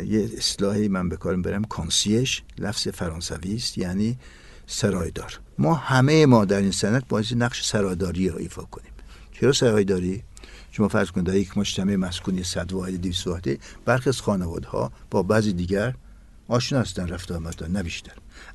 [0.05, 1.65] یه اصلاحی من به کارم برم.
[1.65, 4.19] کانسیش لفظ فرانسوی است یعنی
[4.67, 5.41] سرایدار.
[5.59, 8.93] ما همه ما در این سنت باید نقش سرایداری را ایفا کنیم.
[9.33, 10.23] چرا سرایداری؟
[10.73, 14.93] شما فرض کنید در یک مجتمع مسکونی صد واحد 200 واحده برخی از خانواده ها
[15.11, 15.95] با بعضی دیگر
[16.49, 17.85] آشنا هستن رفت آمد دارن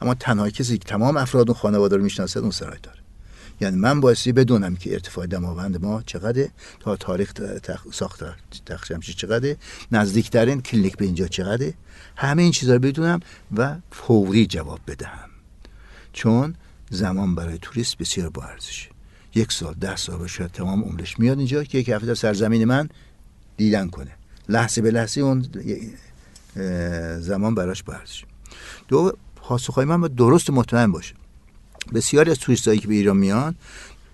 [0.02, 3.02] اما تنها کسی که تمام افراد اون خانواده رو می‌شناسه اون سرایدار
[3.62, 7.86] یعنی من بایستی بدونم که ارتفاع دماوند ما چقدره تا تاریخ تخ...
[7.92, 8.24] ساخت
[8.66, 9.58] تخشمشی چقدره
[9.92, 11.74] نزدیکترین کلینیک به اینجا چقدره.
[12.18, 13.20] همه این چیزا رو بدونم
[13.58, 15.30] و فوری جواب بدهم.
[16.14, 16.56] چون
[16.90, 18.97] زمان برای توریست بسیار با ارزشه.
[19.38, 22.90] یک سال ده سال باشه تمام عمرش میاد اینجا که یک هفته سرزمین من
[23.58, 24.12] دیدن کنه.
[24.50, 25.46] لحظه به لحظه اون
[27.20, 28.24] زمان براش با ارزش
[28.88, 31.16] دو پاسخهای من با درست مطمئن باشه.
[31.94, 33.56] بسیاری از توریستایی که به ایران میان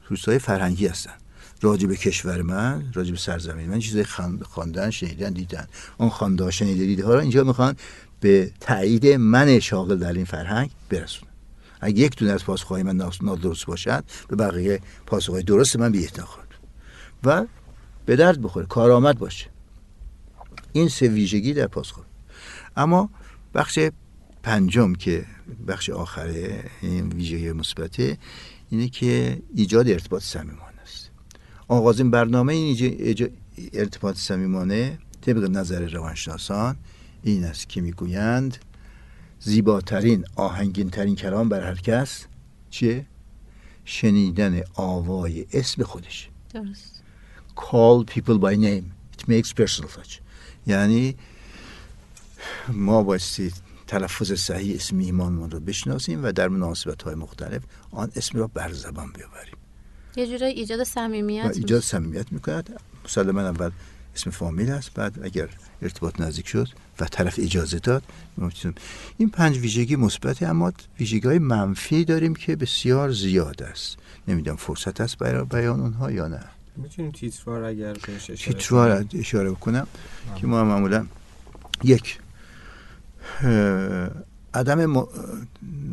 [0.08, 1.14] توریستای فرهنگی هستن.
[1.62, 4.06] راجع به کشور من راجع به سرزمین من چیزای
[4.42, 5.68] خواندن شنیدن دیدن.
[5.98, 7.76] اون خوانده شنیده دیده ها رو اینجا می‌خوان
[8.20, 11.33] به تایید من شاغل در این فرهنگ برسونن.
[11.84, 16.48] اگه یک دونه از پاسخهای من نادرست باشد به بقیه پاسخهای درست من بی خواهد
[17.24, 17.46] و
[18.06, 19.50] به درد بخوره کارآمد باشه.
[20.74, 22.00] این سه ویژگی در پاسخ
[22.78, 23.10] اما
[23.54, 23.80] بخش
[24.44, 25.26] پنجم که
[25.68, 28.18] بخش آخره این ویژگی مثبته
[28.70, 31.10] اینه که ایجاد ارتباط صمیمانه است.
[31.68, 33.30] آغازین برنامه این
[33.74, 36.76] ارتباط صمیمانه طبق نظر روانشناسان
[37.24, 38.58] این است که می‌گویند
[39.44, 42.26] زیباترین آهنگین ترین کلام بر هر کس
[42.70, 43.06] چیه؟
[43.86, 46.30] شنیدن آوای اسم خودش.
[46.54, 47.04] درست.
[47.56, 48.86] Call people by name.
[49.18, 50.20] It makes personal touch.
[50.68, 51.16] یعنی
[52.70, 53.52] ما بایستی
[53.88, 58.72] تلفظ صحیح اسم ایمانمون رو بشناسیم و در مناسبت های مختلف آن اسم را بر
[58.72, 59.58] زبان بیاوریم.
[60.16, 62.80] یه جورای ایجاد صمیمیت ایجاد صمیمیت می‌کند.
[63.06, 63.72] مسلما اول
[64.16, 64.94] اسم فامیل است.
[64.94, 65.50] بعد اگر
[65.82, 66.68] ارتباط نزدیک شد
[67.00, 68.04] و طرف اجازه داد
[69.18, 73.98] این پنج ویژگی مثبت اما ویژگی های منفی داریم که بسیار زیاد است.
[74.28, 76.44] نمی‌دونم فرصت است برای بیان اونها یا نه.
[76.78, 79.88] می‌تونیم تیتروار اگر اشاره تیتروار اشاره بکنم
[80.36, 81.06] که ما معمولا
[81.84, 82.20] یک
[84.54, 85.06] عدم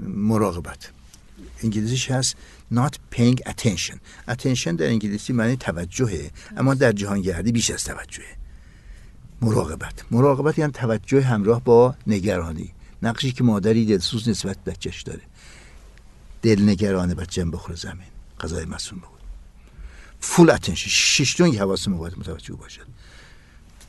[0.06, 0.90] مراقبت.
[1.62, 2.36] انگلیسیش هست
[2.74, 3.96] not paying attention.
[4.28, 8.36] Attention در انگلیسی معنی توجهه اما در جهانگردی بیش از توجهه.
[9.42, 10.04] مراقبت.
[10.10, 12.72] مراقبت یعنی توجه همراه با نگرانی.
[13.02, 15.22] نقشی که مادری دلسوز نسبت بچهش داره.
[16.42, 16.62] دل
[17.14, 18.08] بچه بخوره زمین.
[18.40, 19.20] غذای مسون بخوره
[20.20, 22.86] فول اتنشن شش حواس باید متوجه باشد.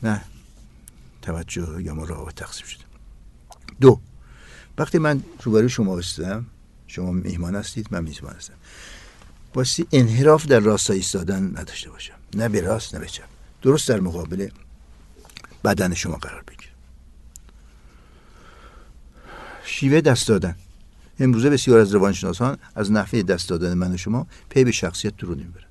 [0.02, 0.24] نه.
[1.22, 2.84] توجه یا مراقبت تقسیم شده.
[3.80, 4.00] دو.
[4.78, 6.46] وقتی من روبروی شما بستم
[6.92, 8.54] شما میهمان هستید من میزبان هستم.
[9.52, 12.14] باستی انحراف در راست ایستادن نداشته باشم.
[12.34, 13.24] نه به راست نه به چپ.
[13.62, 14.48] درست در مقابل
[15.64, 16.68] بدن شما قرار بگیر
[19.64, 20.56] شیوه دست دادن.
[21.20, 25.34] امروزه بسیار از روانشناسان از نحوه دست دادن من و شما پی به شخصیت درو
[25.34, 25.64] نمی‌برن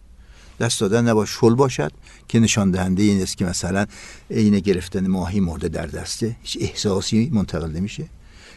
[0.59, 1.91] دست دادن نباید شل باشد
[2.27, 3.85] که نشان دهنده این است که مثلا
[4.31, 8.09] عین گرفتن ماهی مرده در دسته هیچ احساسی منتقل نمیشه.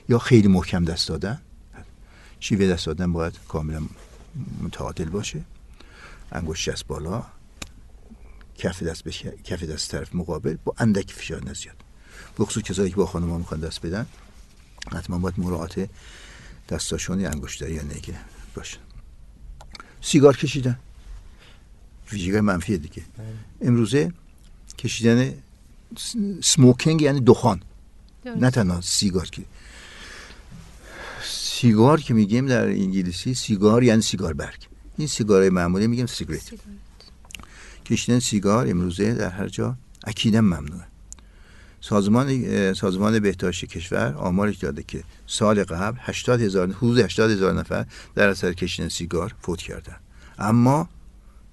[0.08, 1.40] یا خیلی محکم دست دادن.
[2.44, 3.82] شیوه دست دادن باید کاملا
[4.62, 5.40] متعادل باشه؟
[6.32, 7.24] انگشت از بالا
[8.58, 9.10] کف دست به
[9.44, 11.76] کف دست طرف مقابل با اندک فشار نزیاد.
[12.38, 14.06] بخصوص کسایی که با خانم می‌خوان دست بدن
[14.92, 15.88] حتما باید مراعات
[16.68, 18.18] دستاشون یا انگشتری یا نگه
[18.54, 18.78] باشه.
[20.00, 20.78] سیگار کشیدن.
[22.12, 23.02] ویژگی منفی دیگه.
[23.18, 23.26] بله.
[23.60, 24.12] امروزه
[24.78, 25.34] کشیدن
[26.42, 27.62] سموکینگ یعنی دخان.
[28.36, 29.42] نه تنها سیگار که
[31.64, 34.66] سیگار که میگیم در انگلیسی سیگار یعنی سیگار برگ.
[34.96, 36.42] این سیگارهای معمولی میگیم سیگریت.
[37.86, 40.86] کشیدن سیگار امروزه در هر جا اکیدا ممنوعه.
[41.80, 47.86] سازمان سازمان بهداشت کشور آمارش داده که سال قبل 80 هزار حدود 80 هزار نفر
[48.14, 49.96] در اثر کشیدن سیگار فوت کردن.
[50.38, 50.88] اما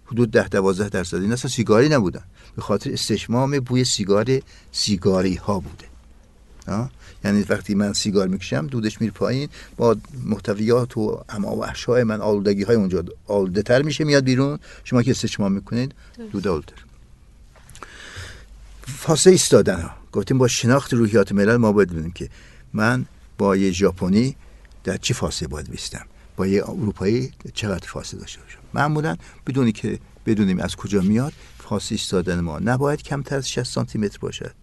[0.05, 2.23] حدود 10 12 درصد این اصلا سیگاری نبودن.
[2.55, 4.39] به خاطر استشمام بوی سیگار
[4.71, 5.85] سیگاری ها بوده
[7.25, 9.95] یعنی وقتی من سیگار می‌کشم دودش میره پایین با
[10.25, 14.59] محتویات و اما و احشای من آلودگی های اونجا آلوده تر میشه میاد بیرون.
[14.83, 15.93] شما که استشمام می‌کنید
[16.31, 16.73] دود آلوده
[18.87, 19.91] فاصله ایستادن ها.
[20.11, 22.29] گفتیم با شناخت روحیات ملل ما باید بدونیم که
[22.73, 23.05] من
[23.37, 24.35] با یه ژاپنی
[24.83, 26.05] در چه فاصله باید بیستم؟
[26.35, 29.17] با یه اروپایی چقدر فاصله داشته باشم؟ معمولا
[29.47, 34.17] بدونی که بدونیم از کجا میاد فاصله ایستادن ما نباید کمتر از 60 سانتی متر
[34.17, 34.60] باشد.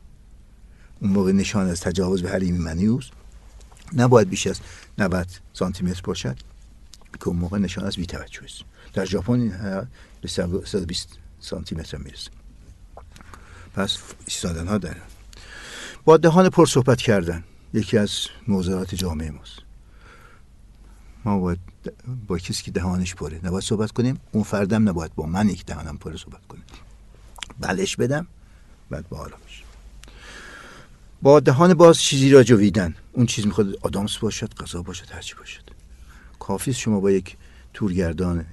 [1.00, 3.10] اون موقع نشان از تجاوز به حریم منیوز
[3.92, 4.60] نباید بیش از
[4.98, 6.36] 90 سانتی متر باشد
[7.20, 8.60] که اون موقع نشان از بی‌توجهی است.
[8.92, 9.48] در ژاپن
[10.20, 11.08] به 120
[11.40, 12.30] سانتی متر می‌رسه.
[13.74, 15.02] پس ایستادن ها دارن
[16.04, 17.44] با دهان پر صحبت کردن
[17.74, 19.58] یکی از موضوعات جامعه ماست.
[21.24, 21.58] ما باید
[22.26, 25.98] با کسی که دهانش پره نباید صحبت کنیم اون فردم نباید با من یک دهانم
[25.98, 26.64] پره صحبت کنیم
[27.60, 28.26] بلش بدم
[28.90, 29.47] بعد با آرامش
[31.22, 32.94] با دهان باز چیزی را جویدن.
[33.12, 35.62] اون چیز می‌خواد آدامس باشد غذا باشد هرچی باشد.
[36.38, 37.36] کافی شما با یک
[37.74, 38.46] تورگردان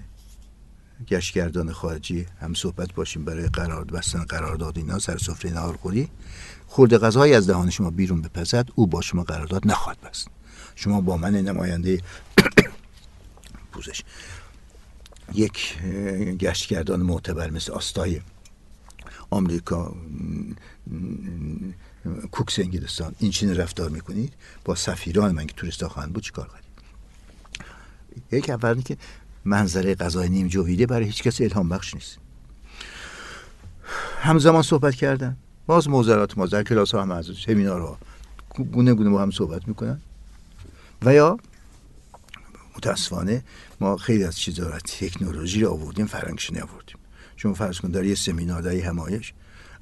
[1.07, 6.09] گشتگردان خارجی هم صحبت باشیم برای قرار بستن قرارداد اینا سر سفره نهارخوری
[6.67, 10.27] خورده غذایی از دهان شما بیرون بپزد او با شما قرارداد نخواهد بست.
[10.75, 12.01] شما با من نماینده
[13.71, 14.03] پوزش.
[15.33, 15.77] یک
[16.39, 18.21] گشتگردان معتبر مثل آستای
[19.29, 19.95] آمریکا
[22.31, 24.33] کوکس انگلستان این چین رفتار می‌کنید
[24.65, 26.65] با سفیران من که توریستا خواهند بود چیکار کنید
[28.31, 28.97] یک اولی که
[29.45, 32.17] منظره غذای نیم جویده برای هیچ کس الهام بخش نیست.
[34.19, 35.37] همزمان صحبت کردن.
[35.65, 37.97] باز موزرات ما در کلاس ها هم از ها
[38.57, 40.01] گونه گونه با هم صحبت می‌کنن.
[41.01, 41.37] و یا
[42.77, 43.43] متاسفانه
[43.79, 46.97] ما خیلی از چیزا را تکنولوژی رو آوردیم فرنگش نیاوردیم
[47.35, 49.33] شما فرض کن در یه سمینار یه همایش.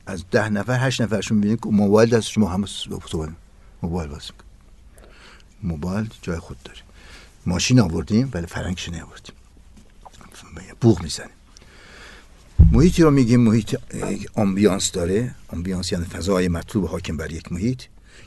[0.05, 2.67] از ده نفر هشت نفرشون می‌بینید که موبایل دست شما همه
[3.81, 4.29] موبایل بازی
[5.63, 6.79] موبایل جای خود داره.
[7.45, 9.35] ماشین آوردیم ولی فرهنگش نیاوردیم.
[10.81, 11.35] بوق می‌زنیم.
[12.71, 13.75] محیطی رو میگیم محیط
[14.33, 15.35] ambiance داره.
[15.47, 17.83] ambiance یعنی فضای مطلوب حاکم بر یک محیط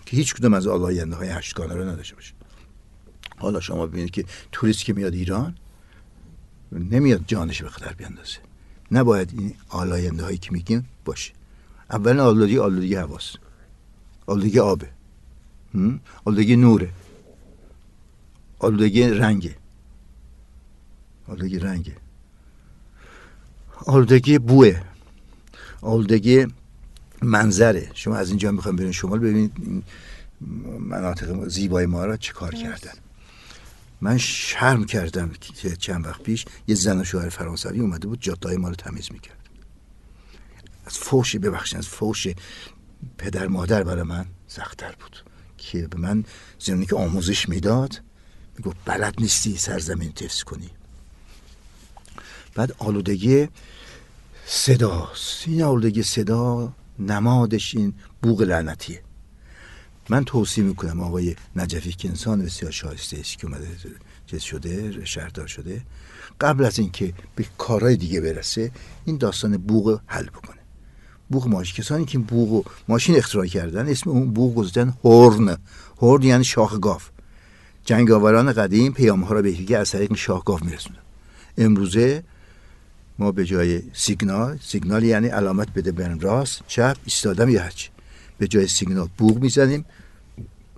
[0.06, 2.32] که هیچ کدوم از آلاینده های هشتگانه رو نداشته باشه.
[3.38, 5.56] حالا شما ببینید که توریست که میاد ایران
[6.72, 8.38] نمیاد جانش به خطر بیاندازه
[8.90, 11.32] نباید این آلاینده هایی که میگیم باشه.
[11.90, 13.38] اولا آلودگی آلودگی هواست.
[14.26, 14.88] آلودگی آبه.
[16.24, 16.90] آلودگی نوره.
[18.58, 19.56] آلودگی رنگه.
[21.28, 21.96] آلودگی رنگه.
[23.86, 24.82] آلودگی بوه.
[25.80, 26.46] آلودگی
[27.22, 27.90] منظره.
[27.94, 29.52] شما از اینجا می‌خوایم برین شمال ببینید
[30.80, 32.92] مناطق زیبای ما را چه کار کردن.
[34.00, 38.56] من شرم کردم که چند وقت پیش یه زن و شوهر فرانسوی اومده بود جاده‌های
[38.56, 39.48] ما رو تمیز می‌کرد.
[40.86, 42.26] از فوش ببخشید از فوش
[43.18, 45.24] پدر مادر برای من سختتر بود.
[45.58, 46.24] که به من
[46.58, 48.02] زمینی که آموزش می‌داد
[48.58, 50.70] می‌گفت بلد نیستی سرزمین تست کنی.
[52.54, 53.48] بعد آلودگی
[54.46, 55.12] صدا
[55.46, 59.02] این آلودگی صدا نمادش این بوغ لعنتیه.
[60.08, 63.68] من توصیه می‌کنم آقای نجفی که انسان بسیار شایسته است که اومده
[64.26, 65.82] چیز شده شهردار شده.
[66.40, 68.70] قبل از اینکه به کارهای دیگه برسه
[69.04, 70.56] این داستان بوغ حل بکنه.
[71.30, 75.56] بوغ ماشین کسانی که بوغ ماشین اختراع کردن اسم اون بوغ گذاشتن هورن.
[75.98, 77.10] هورن یعنی شاخ گاف
[77.84, 81.00] جنگاوران قدیم پیام ها را به یکی از طریق شاخ گاف میرسوندن.
[81.58, 82.24] امروزه
[83.18, 87.88] ما به جای سیگنال سیگنال یعنی علامت بده برن راست چپ ایستادم یا هرچی
[88.38, 89.84] به جای سیگنال بوغ می‌زنیم.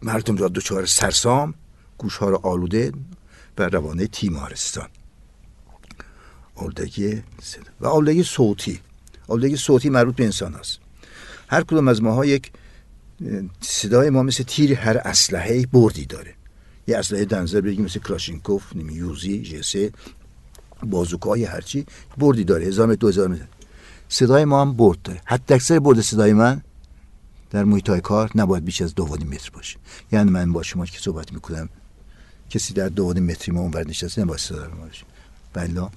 [0.02, 1.54] مردم را دچار سرسام
[1.98, 2.92] گوش ها را آلوده
[3.58, 4.88] و روانه تیمارستان
[6.54, 7.22] آلودگی
[7.80, 8.80] و آلودگی صوتی.
[9.28, 10.78] آلودگی صوتی مربوط به انسان هست
[11.48, 12.52] هر کدوم از ماها یک
[13.60, 16.34] صدای ما مثل تیر هر اسلحه بردی داره.
[16.86, 19.92] یه اسلحه دنزر بگیم مثل کلاشینکوف یوزی جسه
[20.82, 21.86] بازوکای هرچی
[22.18, 22.66] بردی داره.
[22.66, 23.46] هزار متر دو هزار متر
[24.08, 25.20] صدای ما هم برد داره.
[25.24, 26.62] حتی اکثر برد صدای من
[27.50, 29.76] در محیط های کار نباید بیش از دو متر باشه.
[30.12, 31.68] یعنی من با شما که صحبت می‌کنم
[32.50, 35.04] کسی در دو متری ما اونور نشسته نباید صدا ما باشه
[35.52, 35.90] بلا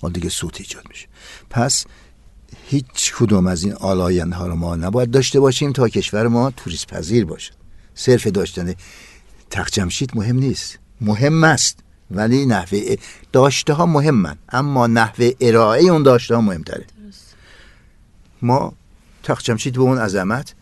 [0.00, 1.06] آن دیگه صوت ایجاد میشه.
[1.50, 1.86] پس
[2.68, 6.86] هیچ کدوم از این آلاینده ها رو ما نباید داشته باشیم تا کشور ما توریست
[6.86, 7.52] پذیر باشه.
[7.94, 8.74] صرف داشتن
[9.50, 9.78] تخت
[10.14, 10.78] مهم نیست.
[11.00, 11.78] مهم است
[12.10, 12.96] ولی نحوه
[13.32, 16.86] داشته ها مهمن اما نحوه ارائه اون داشته ها مهمتره
[18.42, 18.72] ما
[19.26, 20.54] تخت به اون عظمت.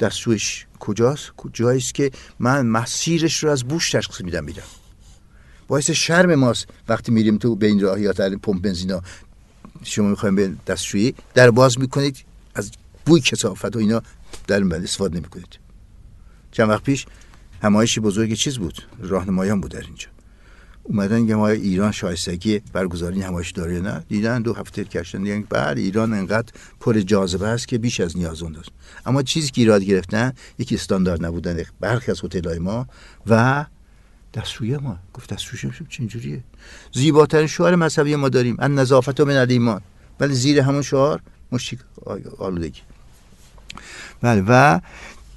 [0.00, 4.62] دستوش کجاست؟ کجایی است که من مسیرش رو از بوش تشخیص میدم میدم.
[5.68, 9.02] باعث شرم ماست وقتی میریم تو بین راهیات پمپ بنزینا
[9.82, 12.16] شما می‌خوایم به دستشویی در باز می‌کنید
[12.54, 12.70] از
[13.06, 14.02] بوی کسافت و اینا
[14.46, 15.58] در بند استفاده نمی‌کنید.
[16.52, 17.06] چند وقت پیش
[17.62, 20.13] همایشی بزرگ چیز بود؟ راهنمایان بود در اینجا.
[20.84, 25.78] اومدن که ما ایران شایستگی برگزاری همایش داره نه؟ دیدن دو هفته کشتن دیدن بعد
[25.78, 28.56] ایران انقدر پر جاذبه است که بیش از نیاز اون
[29.06, 32.86] اما چیزی که ایراد گرفتن یکی استاندارد نبودن برخی از هتل ما
[33.26, 33.64] و
[34.34, 34.98] دستشوی ما.
[35.14, 36.42] گفت دستشوی چه
[36.92, 38.56] زیباترین شعار مذهبی ما داریم.
[38.58, 39.80] ان نظافت و من ایمان
[40.20, 41.20] ولی زیر همون شعار
[41.52, 41.78] مشتی
[42.38, 42.80] آلودگی.
[44.22, 44.80] بله و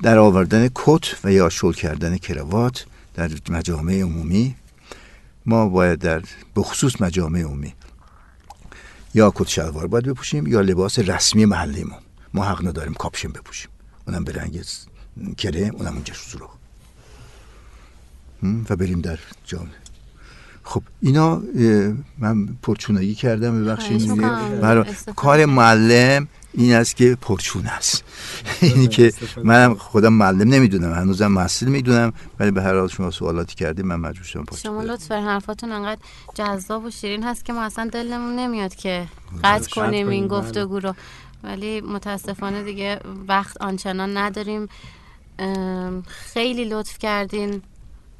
[0.03, 4.55] در آوردن کت و یا شل کردن کروات در مجامع عمومی
[5.47, 6.23] ما باید در
[6.55, 7.73] بخصوص مجامع عمومی
[9.13, 11.99] یا کت شلوار باید بپوشیم یا لباس رسمی محلیمون
[12.33, 13.69] ما حق نداریم کاپشن بپوشیم.
[14.07, 14.63] اونم به رنگ
[15.37, 16.49] کرم اونم اونجا رو
[18.69, 19.86] و بریم در جامعه.
[20.67, 21.41] خب اینا
[22.17, 24.21] من پرچونگی کردم ببخشید
[25.15, 28.03] کار معلم این است که پرچون است.
[28.61, 29.13] اینی که
[29.43, 33.95] منم خودم معلم نمی‌دونم هنوزم محصول می‌دونم ولی به هر حال شما سوالاتی کردیم من
[33.95, 36.01] مجبور شدم شما لطف حرفاتون انقدر
[36.33, 39.07] جذاب و شیرین هست که ما اصلا دلمون نمیاد که
[39.43, 40.39] قطع کنیم این بله.
[40.39, 40.93] گفتگو رو.
[41.43, 44.67] ولی متاسفانه دیگه وقت آنچنان نداریم.
[46.07, 47.61] خیلی لطف کردین.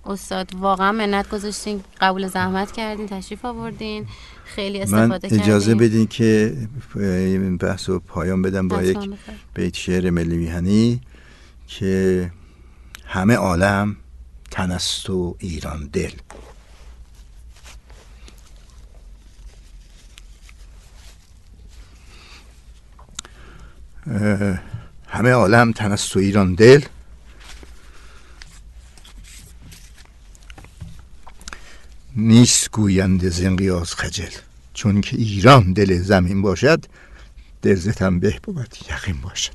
[0.07, 4.05] استاد واقعا منت گذاشتین قبول زحمت کردین تشریف آوردین
[4.45, 6.57] خیلی استفاده من اجازه بدین که
[6.95, 8.97] این بحث رو پایان بدم با یک
[9.53, 11.01] بیت شعر ملی میهنی
[11.67, 12.31] که
[13.05, 13.95] همه عالم
[14.51, 16.11] تنست و ایران دل.
[25.07, 26.81] همه عالم تنست و ایران دل.
[32.17, 34.31] نیست گویند زنقیاز خجل.
[34.73, 36.85] چون که ایران دل زمین باشد
[37.61, 39.53] درزتم به بود یقین باشد.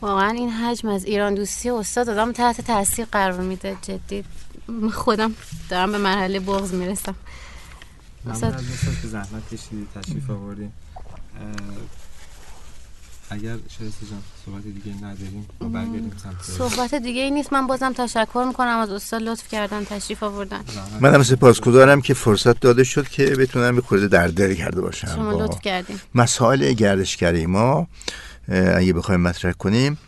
[0.00, 3.76] واقعا این حجم از ایران دوستی استاد آدم تحت تاثیر قرار میده.
[3.82, 4.24] جدی.
[4.92, 5.34] خودم
[5.70, 7.14] دارم به مرحله بغض می‌رسم.
[8.24, 8.54] ممنون استاد.
[8.54, 10.72] از که زحمت کشیدی تشریف آوردین
[11.40, 11.56] اه،
[13.30, 17.52] اگر شایسته جان صحبت دیگه نداریم ما برگردیم سمت صحبت دیگه ای نیست.
[17.52, 20.64] من بازم تشکر می‌کنم از استاد لطف کردن تشریف آوردن.
[20.74, 21.02] زحمت.
[21.02, 25.08] منم سپاسگزارم که فرصت داده شد که بتونم به خورده در دل کرده باشم.
[25.08, 26.00] شما با لطف کردین.
[26.14, 27.86] مسائل گردشگری ما
[28.48, 29.98] اگه بخوایم مطرح کنیم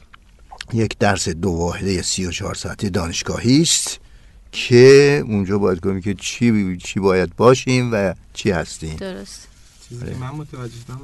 [0.73, 4.01] یک درس دو واحده سی و چهار ساعته دانشگاهی است
[4.53, 8.97] که اونجا باید گفتیم که چی چی باید باشیم و چی هستیم.
[8.97, 9.47] درست.
[9.89, 11.01] چیزی که من متوجه شدم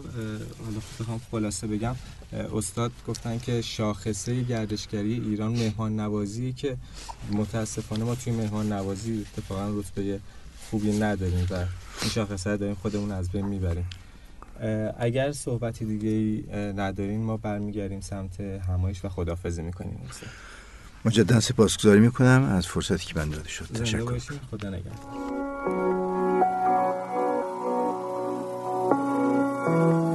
[0.65, 1.97] حالا بخوام خلاصه بگم
[2.33, 6.77] استاد گفتن که شاخصه گردشگری ایران مهمان نوازی که
[7.33, 10.21] متاسفانه ما توی مهمان نوازی اتفاقا رتبه
[10.71, 13.87] خوبی نداریم و این شاخصه رو داریم خودمون از بین می‌بریم.
[14.99, 19.99] اگر صحبتی دیگه ای ندارین ما برمیگردیم سمت همایش و خدافزی می‌کنیم.
[21.05, 24.19] مجددا سپاسگزاری می‌کنم از فرصتی که من داده شد تشکر.
[24.51, 26.14] خدا نگهدار.
[29.65, 30.14] Thank you.